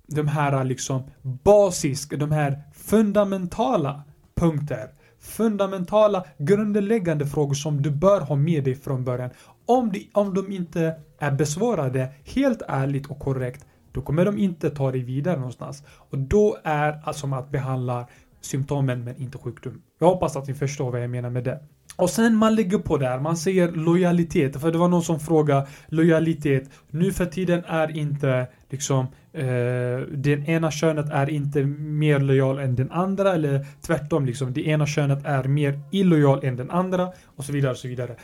de 0.07 0.29
här 0.29 0.65
liksom 0.65 1.03
basiska, 1.23 2.17
de 2.17 2.33
här 2.33 2.63
fundamentala 2.75 4.03
punkter 4.35 4.89
fundamentala, 5.25 6.25
grundläggande 6.39 7.27
frågor 7.27 7.55
som 7.55 7.83
du 7.83 7.91
bör 7.91 8.21
ha 8.21 8.37
med 8.37 8.65
dig 8.65 8.75
från 8.75 9.05
början. 9.05 9.31
Om 9.67 9.93
de, 9.93 10.11
om 10.13 10.35
de 10.35 10.53
inte 10.53 10.95
är 11.19 11.31
besvarade 11.31 12.09
helt 12.25 12.63
ärligt 12.69 13.07
och 13.07 13.19
korrekt, 13.19 13.67
då 13.93 14.03
kommer 14.03 14.25
de 14.25 14.39
inte 14.39 14.71
ta 14.71 14.91
dig 14.91 15.03
vidare 15.03 15.37
någonstans. 15.37 15.83
Och 16.11 16.19
då 16.19 16.57
är 16.65 17.03
det 17.07 17.15
som 17.15 17.33
att 17.33 17.51
behandla 17.51 18.07
symptomen 18.41 19.05
men 19.05 19.17
inte 19.17 19.39
sjukdom. 19.39 19.83
Jag 19.99 20.07
hoppas 20.07 20.37
att 20.37 20.47
ni 20.47 20.55
förstår 20.55 20.91
vad 20.91 21.03
jag 21.03 21.11
menar 21.11 21.31
med 21.31 21.45
det. 21.45 21.61
Och 21.97 22.11
sen 22.11 22.37
man 22.37 22.55
lägger 22.55 22.79
på 22.79 22.97
där, 22.97 23.21
man 23.21 23.37
säger 23.37 23.73
lojalitet. 23.73 24.61
För 24.61 24.73
det 24.73 24.79
var 24.79 24.89
någon 24.89 25.03
som 25.03 25.21
frågade 25.21 25.67
lojalitet. 25.87 26.71
Nu 26.91 27.13
för 27.13 27.27
tiden 27.27 27.65
är 27.65 27.97
inte 27.99 28.47
liksom 28.71 29.07
eh, 29.35 30.07
det 30.13 30.49
ena 30.49 30.71
könet 30.71 31.11
är 31.11 31.31
inte 31.31 31.65
mer 31.65 32.21
lojal 32.21 32.59
än 32.59 32.77
den 32.77 32.91
andra 32.91 33.35
eller 33.35 33.67
tvärtom 33.87 34.27
liksom. 34.27 34.53
Det 34.53 34.67
ena 34.67 34.87
könet 34.87 35.25
är 35.25 35.45
mer 35.45 35.81
illojal 35.93 36.45
än 36.45 36.57
den 36.57 36.71
andra 36.71 37.13
och 37.37 37.45
så 37.45 37.53
vidare 37.53 37.71
och 37.73 37.79
så 37.79 37.89
vidare. 37.89 38.17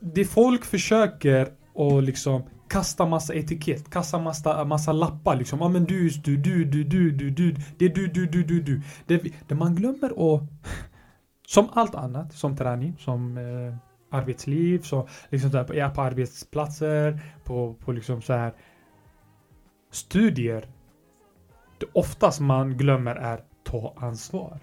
Det 0.00 0.24
folk 0.24 0.64
försöker 0.64 1.48
och 1.74 2.02
liksom 2.02 2.42
kasta 2.68 3.06
massa 3.06 3.34
etikett, 3.34 3.90
kasta 3.90 4.18
massa, 4.18 4.64
massa 4.64 4.92
lappar 4.92 5.36
liksom. 5.36 5.58
Ja 5.60 5.68
men 5.68 5.84
du, 5.84 6.08
du, 6.08 6.36
du, 6.36 6.64
du, 6.64 6.84
du, 6.84 7.10
du, 7.10 7.30
du, 7.30 7.56
det 7.78 7.84
är 7.84 7.94
du, 7.94 8.06
du, 8.06 8.26
du, 8.26 8.42
du, 8.42 8.60
du. 8.60 8.82
Det, 9.06 9.22
det 9.48 9.54
man 9.54 9.74
glömmer 9.74 10.34
att 10.34 10.42
Som 11.46 11.68
allt 11.72 11.94
annat, 11.94 12.32
som 12.32 12.56
träning, 12.56 12.96
som 12.98 13.38
eh, 13.38 13.76
arbetsliv, 14.18 14.78
så 14.82 15.08
liksom 15.30 15.50
så 15.50 15.56
här, 15.56 15.74
är 15.74 15.90
på 15.90 16.02
arbetsplatser, 16.02 17.20
på, 17.44 17.74
på 17.74 17.92
liksom 17.92 18.22
så 18.22 18.32
här 18.32 18.52
studier. 19.96 20.68
Det 21.78 21.86
oftast 21.92 22.40
man 22.40 22.76
glömmer 22.76 23.14
är 23.16 23.44
ta 23.64 23.94
ansvar. 23.96 24.58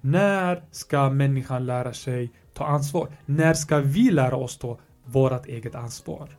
När 0.00 0.64
ska 0.70 1.10
människan 1.10 1.66
lära 1.66 1.92
sig 1.92 2.32
ta 2.52 2.64
ansvar? 2.66 3.12
När 3.26 3.54
ska 3.54 3.78
vi 3.78 4.10
lära 4.10 4.36
oss 4.36 4.58
ta 4.58 4.78
vårt 5.04 5.46
eget 5.46 5.74
ansvar? 5.74 6.38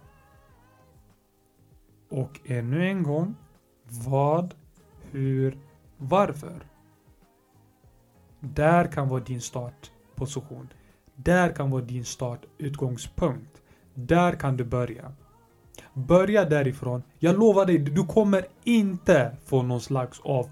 Och 2.10 2.40
ännu 2.46 2.88
en 2.88 3.04
gång, 3.04 3.36
vad, 3.84 4.56
hur, 5.12 5.58
varför? 5.98 6.68
Där 8.40 8.92
kan 8.92 9.10
vara 9.10 9.24
din 9.24 9.42
startposition. 9.42 10.70
Där 11.16 11.56
kan 11.56 11.72
vara 11.72 11.82
din 11.82 12.06
startutgångspunkt. 12.06 13.62
Där 13.94 14.32
kan 14.34 14.58
du 14.58 14.64
börja. 14.64 15.12
Börja 15.94 16.46
därifrån. 16.46 17.04
Jag 17.20 17.40
lovar 17.40 17.66
dig, 17.66 17.78
du 17.78 18.06
kommer 18.06 18.46
inte 18.64 19.38
få 19.46 19.62
någon 19.62 19.82
slags 19.82 20.20
av 20.24 20.50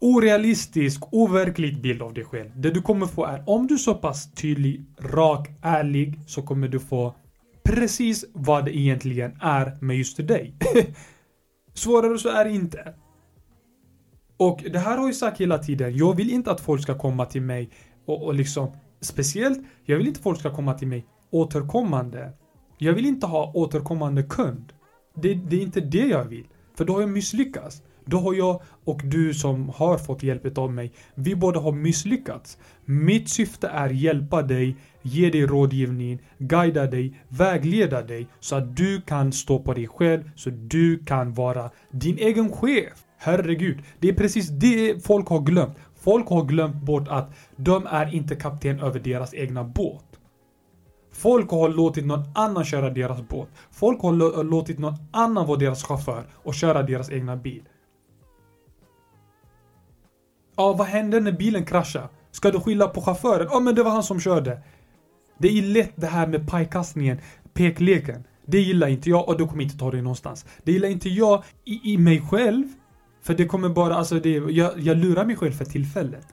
orealistisk, 0.00 1.02
overklig 1.12 1.80
bild 1.80 2.02
av 2.02 2.14
dig 2.14 2.24
själv. 2.24 2.50
Det 2.54 2.70
du 2.70 2.82
kommer 2.82 3.06
få 3.06 3.24
är, 3.24 3.44
om 3.46 3.66
du 3.66 3.74
är 3.74 3.78
så 3.78 3.94
pass 3.94 4.34
tydlig, 4.34 4.84
rak, 4.98 5.48
ärlig, 5.62 6.20
så 6.26 6.42
kommer 6.42 6.68
du 6.68 6.80
få 6.80 7.14
precis 7.62 8.24
vad 8.32 8.64
det 8.64 8.78
egentligen 8.78 9.38
är 9.40 9.78
med 9.80 9.96
just 9.96 10.28
dig. 10.28 10.54
Svårare 11.74 12.18
så 12.18 12.28
är 12.28 12.44
det 12.44 12.50
inte. 12.50 12.94
Och 14.36 14.64
det 14.72 14.78
här 14.78 14.96
har 14.98 15.06
jag 15.06 15.16
sagt 15.16 15.40
hela 15.40 15.58
tiden. 15.58 15.96
Jag 15.96 16.16
vill 16.16 16.30
inte 16.30 16.50
att 16.50 16.60
folk 16.60 16.82
ska 16.82 16.98
komma 16.98 17.26
till 17.26 17.42
mig 17.42 17.70
och, 18.06 18.24
och 18.24 18.34
liksom 18.34 18.76
speciellt, 19.00 19.58
jag 19.84 19.96
vill 19.96 20.06
inte 20.06 20.18
att 20.18 20.22
folk 20.22 20.40
ska 20.40 20.54
komma 20.54 20.74
till 20.74 20.88
mig 20.88 21.06
återkommande. 21.30 22.32
Jag 22.78 22.92
vill 22.92 23.06
inte 23.06 23.26
ha 23.26 23.52
återkommande 23.54 24.22
kund. 24.22 24.72
Det, 25.14 25.34
det 25.34 25.56
är 25.56 25.62
inte 25.62 25.80
det 25.80 26.06
jag 26.06 26.24
vill. 26.24 26.46
För 26.76 26.84
då 26.84 26.92
har 26.92 27.00
jag 27.00 27.10
misslyckats. 27.10 27.82
Då 28.04 28.18
har 28.18 28.34
jag 28.34 28.62
och 28.84 29.00
du 29.04 29.34
som 29.34 29.68
har 29.68 29.98
fått 29.98 30.22
hjälp 30.22 30.58
av 30.58 30.72
mig, 30.72 30.92
vi 31.14 31.36
båda 31.36 31.60
har 31.60 31.72
misslyckats. 31.72 32.58
Mitt 32.84 33.28
syfte 33.28 33.68
är 33.68 33.90
hjälpa 33.90 34.42
dig, 34.42 34.76
ge 35.02 35.30
dig 35.30 35.46
rådgivning, 35.46 36.18
guida 36.38 36.86
dig, 36.86 37.20
vägleda 37.28 38.02
dig 38.02 38.26
så 38.40 38.56
att 38.56 38.76
du 38.76 39.00
kan 39.00 39.32
stå 39.32 39.58
på 39.58 39.74
dig 39.74 39.86
själv, 39.88 40.30
så 40.36 40.50
du 40.50 41.04
kan 41.04 41.34
vara 41.34 41.70
din 41.90 42.18
egen 42.18 42.52
chef. 42.52 43.04
Herregud, 43.18 43.78
det 44.00 44.08
är 44.08 44.14
precis 44.14 44.48
det 44.48 45.06
folk 45.06 45.28
har 45.28 45.40
glömt. 45.40 45.74
Folk 45.94 46.28
har 46.28 46.44
glömt 46.44 46.82
bort 46.82 47.08
att 47.08 47.30
de 47.56 47.86
är 47.86 48.14
inte 48.14 48.36
kapten 48.36 48.80
över 48.80 49.00
deras 49.00 49.34
egna 49.34 49.64
båt. 49.64 50.15
Folk 51.16 51.50
har 51.50 51.68
låtit 51.68 52.06
någon 52.06 52.24
annan 52.34 52.64
köra 52.64 52.90
deras 52.90 53.28
båt. 53.28 53.48
Folk 53.70 54.02
har 54.02 54.44
låtit 54.44 54.78
någon 54.78 54.94
annan 55.10 55.46
vara 55.46 55.58
deras 55.58 55.84
chaufför 55.84 56.26
och 56.34 56.54
köra 56.54 56.82
deras 56.82 57.10
egna 57.10 57.36
bil. 57.36 57.62
Ja, 60.56 60.72
vad 60.72 60.86
hände 60.86 61.20
när 61.20 61.32
bilen 61.32 61.64
kraschade? 61.64 62.08
Ska 62.30 62.50
du 62.50 62.60
skylla 62.60 62.88
på 62.88 63.00
chauffören? 63.00 63.48
Ja, 63.50 63.60
men 63.60 63.74
det 63.74 63.82
var 63.82 63.90
han 63.90 64.02
som 64.02 64.20
körde. 64.20 64.62
Det 65.38 65.48
är 65.48 65.62
lätt 65.62 65.92
det 65.94 66.06
här 66.06 66.26
med 66.26 66.48
pajkastningen, 66.48 67.18
pekleken. 67.54 68.24
Det 68.46 68.60
gillar 68.60 68.88
inte 68.88 69.10
jag 69.10 69.28
och 69.28 69.38
du 69.38 69.46
kommer 69.46 69.62
inte 69.62 69.78
ta 69.78 69.90
dig 69.90 70.02
någonstans. 70.02 70.46
Det 70.62 70.72
gillar 70.72 70.88
inte 70.88 71.08
jag 71.08 71.44
i, 71.64 71.92
i 71.92 71.98
mig 71.98 72.20
själv. 72.30 72.64
För 73.22 73.34
det 73.34 73.46
kommer 73.46 73.68
bara, 73.68 73.94
alltså 73.94 74.20
det, 74.20 74.30
jag, 74.30 74.80
jag 74.80 74.96
lurar 74.96 75.24
mig 75.24 75.36
själv 75.36 75.52
för 75.52 75.64
tillfället. 75.64 76.26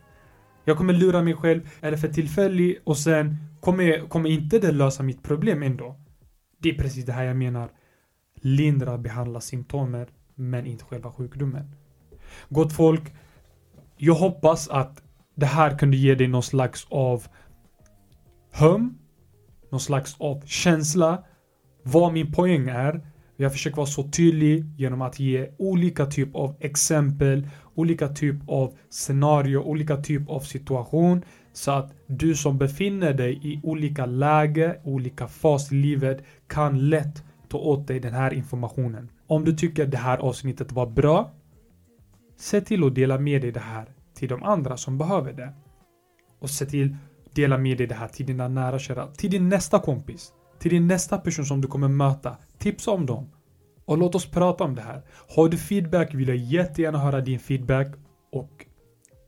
Jag 0.65 0.77
kommer 0.77 0.93
lura 0.93 1.21
mig 1.21 1.33
själv, 1.33 1.69
är 1.81 1.91
det 1.91 1.97
för 1.97 2.07
tillfälligt 2.07 2.81
och 2.83 2.97
sen 2.97 3.52
kommer, 3.63 4.07
kommer 4.07 4.29
inte 4.29 4.59
det 4.59 4.71
lösa 4.71 5.03
mitt 5.03 5.23
problem 5.23 5.63
ändå. 5.63 5.95
Det 6.59 6.69
är 6.69 6.77
precis 6.77 7.05
det 7.05 7.13
här 7.13 7.23
jag 7.23 7.35
menar. 7.35 7.69
Lindra, 8.35 8.97
behandla 8.97 9.41
symptomen, 9.41 10.07
men 10.35 10.65
inte 10.65 10.85
själva 10.85 11.11
sjukdomen. 11.11 11.75
Gott 12.49 12.73
folk, 12.73 13.13
jag 13.97 14.13
hoppas 14.13 14.69
att 14.69 15.03
det 15.35 15.45
här 15.45 15.77
kunde 15.77 15.97
ge 15.97 16.15
dig 16.15 16.27
någon 16.27 16.43
slags 16.43 16.87
av 16.89 17.27
hum, 18.59 18.97
någon 19.69 19.79
slags 19.79 20.15
av 20.19 20.41
känsla, 20.45 21.23
vad 21.83 22.13
min 22.13 22.31
poäng 22.31 22.69
är. 22.69 23.07
Jag 23.37 23.51
försöker 23.51 23.77
vara 23.77 23.87
så 23.87 24.03
tydlig 24.09 24.65
genom 24.77 25.01
att 25.01 25.19
ge 25.19 25.49
olika 25.57 26.05
typ 26.05 26.35
av 26.35 26.55
exempel, 26.59 27.49
olika 27.75 28.07
typ 28.07 28.35
av 28.47 28.77
scenario, 28.89 29.57
olika 29.57 29.97
typ 29.97 30.29
av 30.29 30.39
situation 30.39 31.23
så 31.53 31.71
att 31.71 31.93
du 32.07 32.35
som 32.35 32.57
befinner 32.57 33.13
dig 33.13 33.39
i 33.43 33.59
olika 33.63 34.05
läge, 34.05 34.79
olika 34.83 35.27
fas 35.27 35.71
i 35.71 35.75
livet 35.75 36.23
kan 36.47 36.89
lätt 36.89 37.23
ta 37.49 37.57
åt 37.57 37.87
dig 37.87 37.99
den 37.99 38.13
här 38.13 38.33
informationen. 38.33 39.11
Om 39.27 39.45
du 39.45 39.53
tycker 39.53 39.85
det 39.85 39.97
här 39.97 40.17
avsnittet 40.17 40.71
var 40.71 40.85
bra, 40.85 41.31
se 42.37 42.61
till 42.61 42.83
att 42.83 42.95
dela 42.95 43.19
med 43.19 43.41
dig 43.41 43.51
det 43.51 43.59
här 43.59 43.85
till 44.13 44.29
de 44.29 44.43
andra 44.43 44.77
som 44.77 44.97
behöver 44.97 45.33
det. 45.33 45.53
Och 46.39 46.49
se 46.49 46.65
till 46.65 46.95
att 47.25 47.35
dela 47.35 47.57
med 47.57 47.77
dig 47.77 47.87
det 47.87 47.95
här 47.95 48.07
till 48.07 48.25
dina 48.25 48.47
nära 48.47 48.79
kära, 48.79 49.07
till 49.07 49.31
din 49.31 49.49
nästa 49.49 49.79
kompis, 49.79 50.33
till 50.59 50.71
din 50.71 50.87
nästa 50.87 51.17
person 51.17 51.45
som 51.45 51.61
du 51.61 51.67
kommer 51.67 51.87
möta. 51.87 52.37
Tipsa 52.57 52.91
om 52.91 53.05
dem. 53.05 53.29
Och 53.85 53.97
låt 53.97 54.15
oss 54.15 54.25
prata 54.31 54.63
om 54.63 54.75
det 54.75 54.81
här. 54.81 55.01
Har 55.35 55.49
du 55.49 55.57
feedback 55.57 56.13
vill 56.13 56.27
jag 56.27 56.37
jättegärna 56.37 56.97
höra 56.97 57.21
din 57.21 57.39
feedback 57.39 57.95
och 58.31 58.65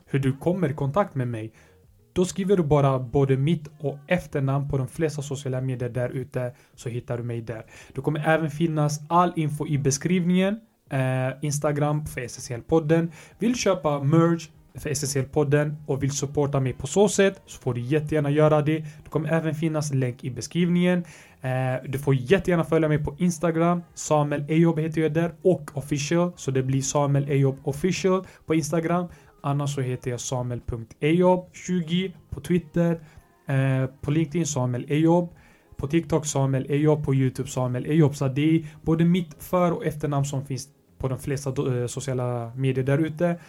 hur 0.06 0.20
du 0.20 0.38
kommer 0.38 0.70
i 0.70 0.74
kontakt 0.74 1.16
med 1.16 1.28
mig. 1.28 1.54
Då 2.16 2.26
skriver 2.26 2.58
du 2.58 2.64
bara 2.64 3.00
både 3.00 3.38
mitt 3.38 3.68
och 3.80 3.98
efternamn 4.08 4.70
på 4.70 4.78
de 4.78 4.88
flesta 4.88 5.22
sociala 5.22 5.62
medier 5.62 5.90
där 5.90 6.10
ute 6.10 6.54
så 6.76 6.90
hittar 6.90 7.18
du 7.18 7.24
mig 7.24 7.42
där. 7.42 7.66
Det 7.94 8.02
kommer 8.02 8.28
även 8.28 8.52
finnas 8.52 9.00
all 9.10 9.34
info 9.36 9.68
i 9.68 9.78
beskrivningen. 9.78 10.60
Eh, 10.90 11.38
Instagram 11.42 12.06
för 12.06 12.22
SSL-podden. 12.22 13.12
Vill 13.40 13.56
köpa 13.56 14.04
merch 14.04 14.50
för 14.76 14.90
SSL-podden 14.90 15.76
och 15.86 16.04
vill 16.04 16.12
supporta 16.12 16.60
mig 16.60 16.74
på 16.74 16.88
så 16.88 17.10
sätt 17.10 17.42
så 17.46 17.62
får 17.62 17.74
du 17.74 17.82
jättegärna 17.82 18.30
göra 18.30 18.62
det. 18.62 18.80
Det 18.80 19.10
kommer 19.10 19.30
även 19.30 19.56
finnas 19.56 19.94
länk 19.94 20.24
i 20.24 20.30
beskrivningen. 20.30 21.04
Eh, 21.42 21.90
du 21.90 22.00
får 22.00 22.16
jättegärna 22.16 22.64
följa 22.64 22.90
mig 22.90 23.04
på 23.04 23.16
Instagram. 23.18 23.84
Samuel 23.94 24.46
Ejob 24.50 24.80
heter 24.80 25.02
jag 25.02 25.14
där 25.14 25.32
och 25.42 25.72
official. 25.74 26.32
Så 26.36 26.52
det 26.52 26.64
blir 26.64 26.82
Samuel 26.82 27.30
Ejob 27.30 27.60
official 27.64 28.28
på 28.46 28.56
Instagram. 28.56 29.08
Annars 29.46 29.76
så 29.76 29.82
heter 29.82 30.12
jag 30.12 30.20
samuel.ejob20 30.20 32.12
på 32.30 32.42
Twitter. 32.42 33.00
Eh, 33.48 33.86
på 34.02 34.12
LinkedIn 34.12 34.46
Samuel 34.46 34.86
Ejob. 34.90 35.30
På 35.78 35.88
TikTok 35.88 36.26
Samuel 36.26 36.66
Ejob. 36.70 37.06
På 37.06 37.16
YouTube 37.16 37.50
Samuel 37.50 37.86
Ejob. 37.86 38.16
Så 38.16 38.28
det 38.28 38.56
är 38.56 38.66
både 38.82 39.06
mitt 39.06 39.44
för 39.44 39.72
och 39.72 39.86
efternamn 39.86 40.26
som 40.26 40.46
finns 40.46 40.68
på 40.98 41.08
de 41.08 41.20
flesta 41.20 41.50
eh, 41.50 41.88
sociala 41.88 42.52
medier 42.56 42.86
där 42.86 42.98
ute. 42.98 43.40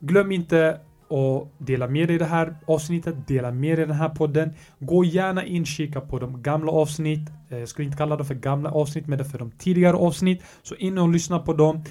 Glöm 0.00 0.32
inte 0.32 0.80
att 1.10 1.66
dela 1.66 1.88
med 1.88 2.08
dig 2.08 2.18
det 2.18 2.24
här 2.24 2.56
avsnittet, 2.66 3.28
dela 3.28 3.52
med 3.52 3.78
dig 3.78 3.86
den 3.86 3.96
här 3.96 4.08
podden. 4.08 4.52
Gå 4.78 5.04
gärna 5.04 5.44
in 5.44 5.62
och 5.62 5.66
kika 5.66 6.00
på 6.00 6.18
de 6.18 6.42
gamla 6.42 6.72
avsnitt. 6.72 7.30
Eh, 7.50 7.58
jag 7.58 7.68
skulle 7.68 7.86
inte 7.86 7.98
kalla 7.98 8.16
det 8.16 8.24
för 8.24 8.34
gamla 8.34 8.70
avsnitt, 8.70 9.06
men 9.06 9.18
det 9.18 9.24
för 9.24 9.38
de 9.38 9.50
tidigare 9.50 9.96
avsnitt. 9.96 10.42
Så 10.62 10.74
in 10.74 10.98
och 10.98 11.08
lyssna 11.08 11.38
på 11.38 11.52
dem. 11.52 11.84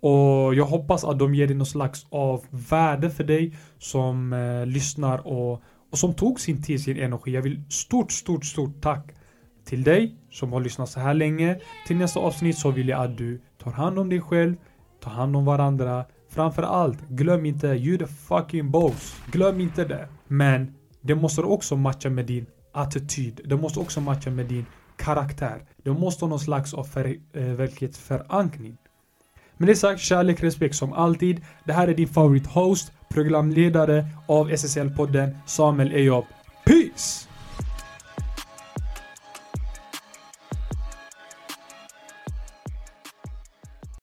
Och 0.00 0.54
jag 0.54 0.64
hoppas 0.64 1.04
att 1.04 1.18
de 1.18 1.34
ger 1.34 1.46
dig 1.46 1.56
någon 1.56 1.66
slags 1.66 2.06
av 2.10 2.44
värde 2.50 3.10
för 3.10 3.24
dig 3.24 3.56
som 3.78 4.32
eh, 4.32 4.66
lyssnar 4.66 5.26
och, 5.26 5.62
och 5.90 5.98
som 5.98 6.14
tog 6.14 6.40
sin 6.40 6.62
tid, 6.62 6.82
sin 6.82 6.96
energi. 6.96 7.32
Jag 7.32 7.42
vill 7.42 7.62
stort, 7.68 8.12
stort, 8.12 8.44
stort 8.44 8.80
tack 8.80 9.14
till 9.64 9.82
dig 9.82 10.14
som 10.30 10.52
har 10.52 10.60
lyssnat 10.60 10.88
så 10.88 11.00
här 11.00 11.14
länge. 11.14 11.60
Till 11.86 11.96
nästa 11.96 12.20
avsnitt 12.20 12.58
så 12.58 12.70
vill 12.70 12.88
jag 12.88 13.04
att 13.04 13.18
du 13.18 13.40
tar 13.62 13.70
hand 13.70 13.98
om 13.98 14.08
dig 14.08 14.20
själv, 14.20 14.56
tar 15.00 15.10
hand 15.10 15.36
om 15.36 15.44
varandra, 15.44 16.04
Framför 16.30 16.62
allt, 16.62 17.08
glöm 17.08 17.46
inte 17.46 17.66
you 17.66 17.98
the 17.98 18.06
fucking 18.06 18.70
boss. 18.70 19.16
Glöm 19.32 19.60
inte 19.60 19.84
det. 19.84 20.08
Men 20.26 20.74
det 21.00 21.14
måste 21.14 21.42
också 21.42 21.76
matcha 21.76 22.10
med 22.10 22.26
din 22.26 22.46
attityd. 22.72 23.40
Det 23.44 23.56
måste 23.56 23.80
också 23.80 24.00
matcha 24.00 24.30
med 24.30 24.46
din 24.46 24.66
karaktär. 24.96 25.68
Det 25.82 25.90
måste 25.90 26.24
ha 26.24 26.30
någon 26.30 26.40
slags 26.40 26.74
av 26.74 26.88
eh, 26.96 27.42
verklighetsförankring. 27.42 28.76
Med 29.60 29.68
det 29.68 29.76
sagt, 29.76 30.00
kärlek, 30.00 30.42
respekt 30.42 30.74
som 30.74 30.92
alltid. 30.92 31.40
Det 31.64 31.72
här 31.72 31.88
är 31.88 31.94
din 31.94 32.08
favorithost, 32.08 32.92
programledare 33.08 34.06
av 34.26 34.50
SSL-podden, 34.50 35.36
Samuel 35.46 35.92
Ejob. 35.92 36.24
Peace! 36.64 37.29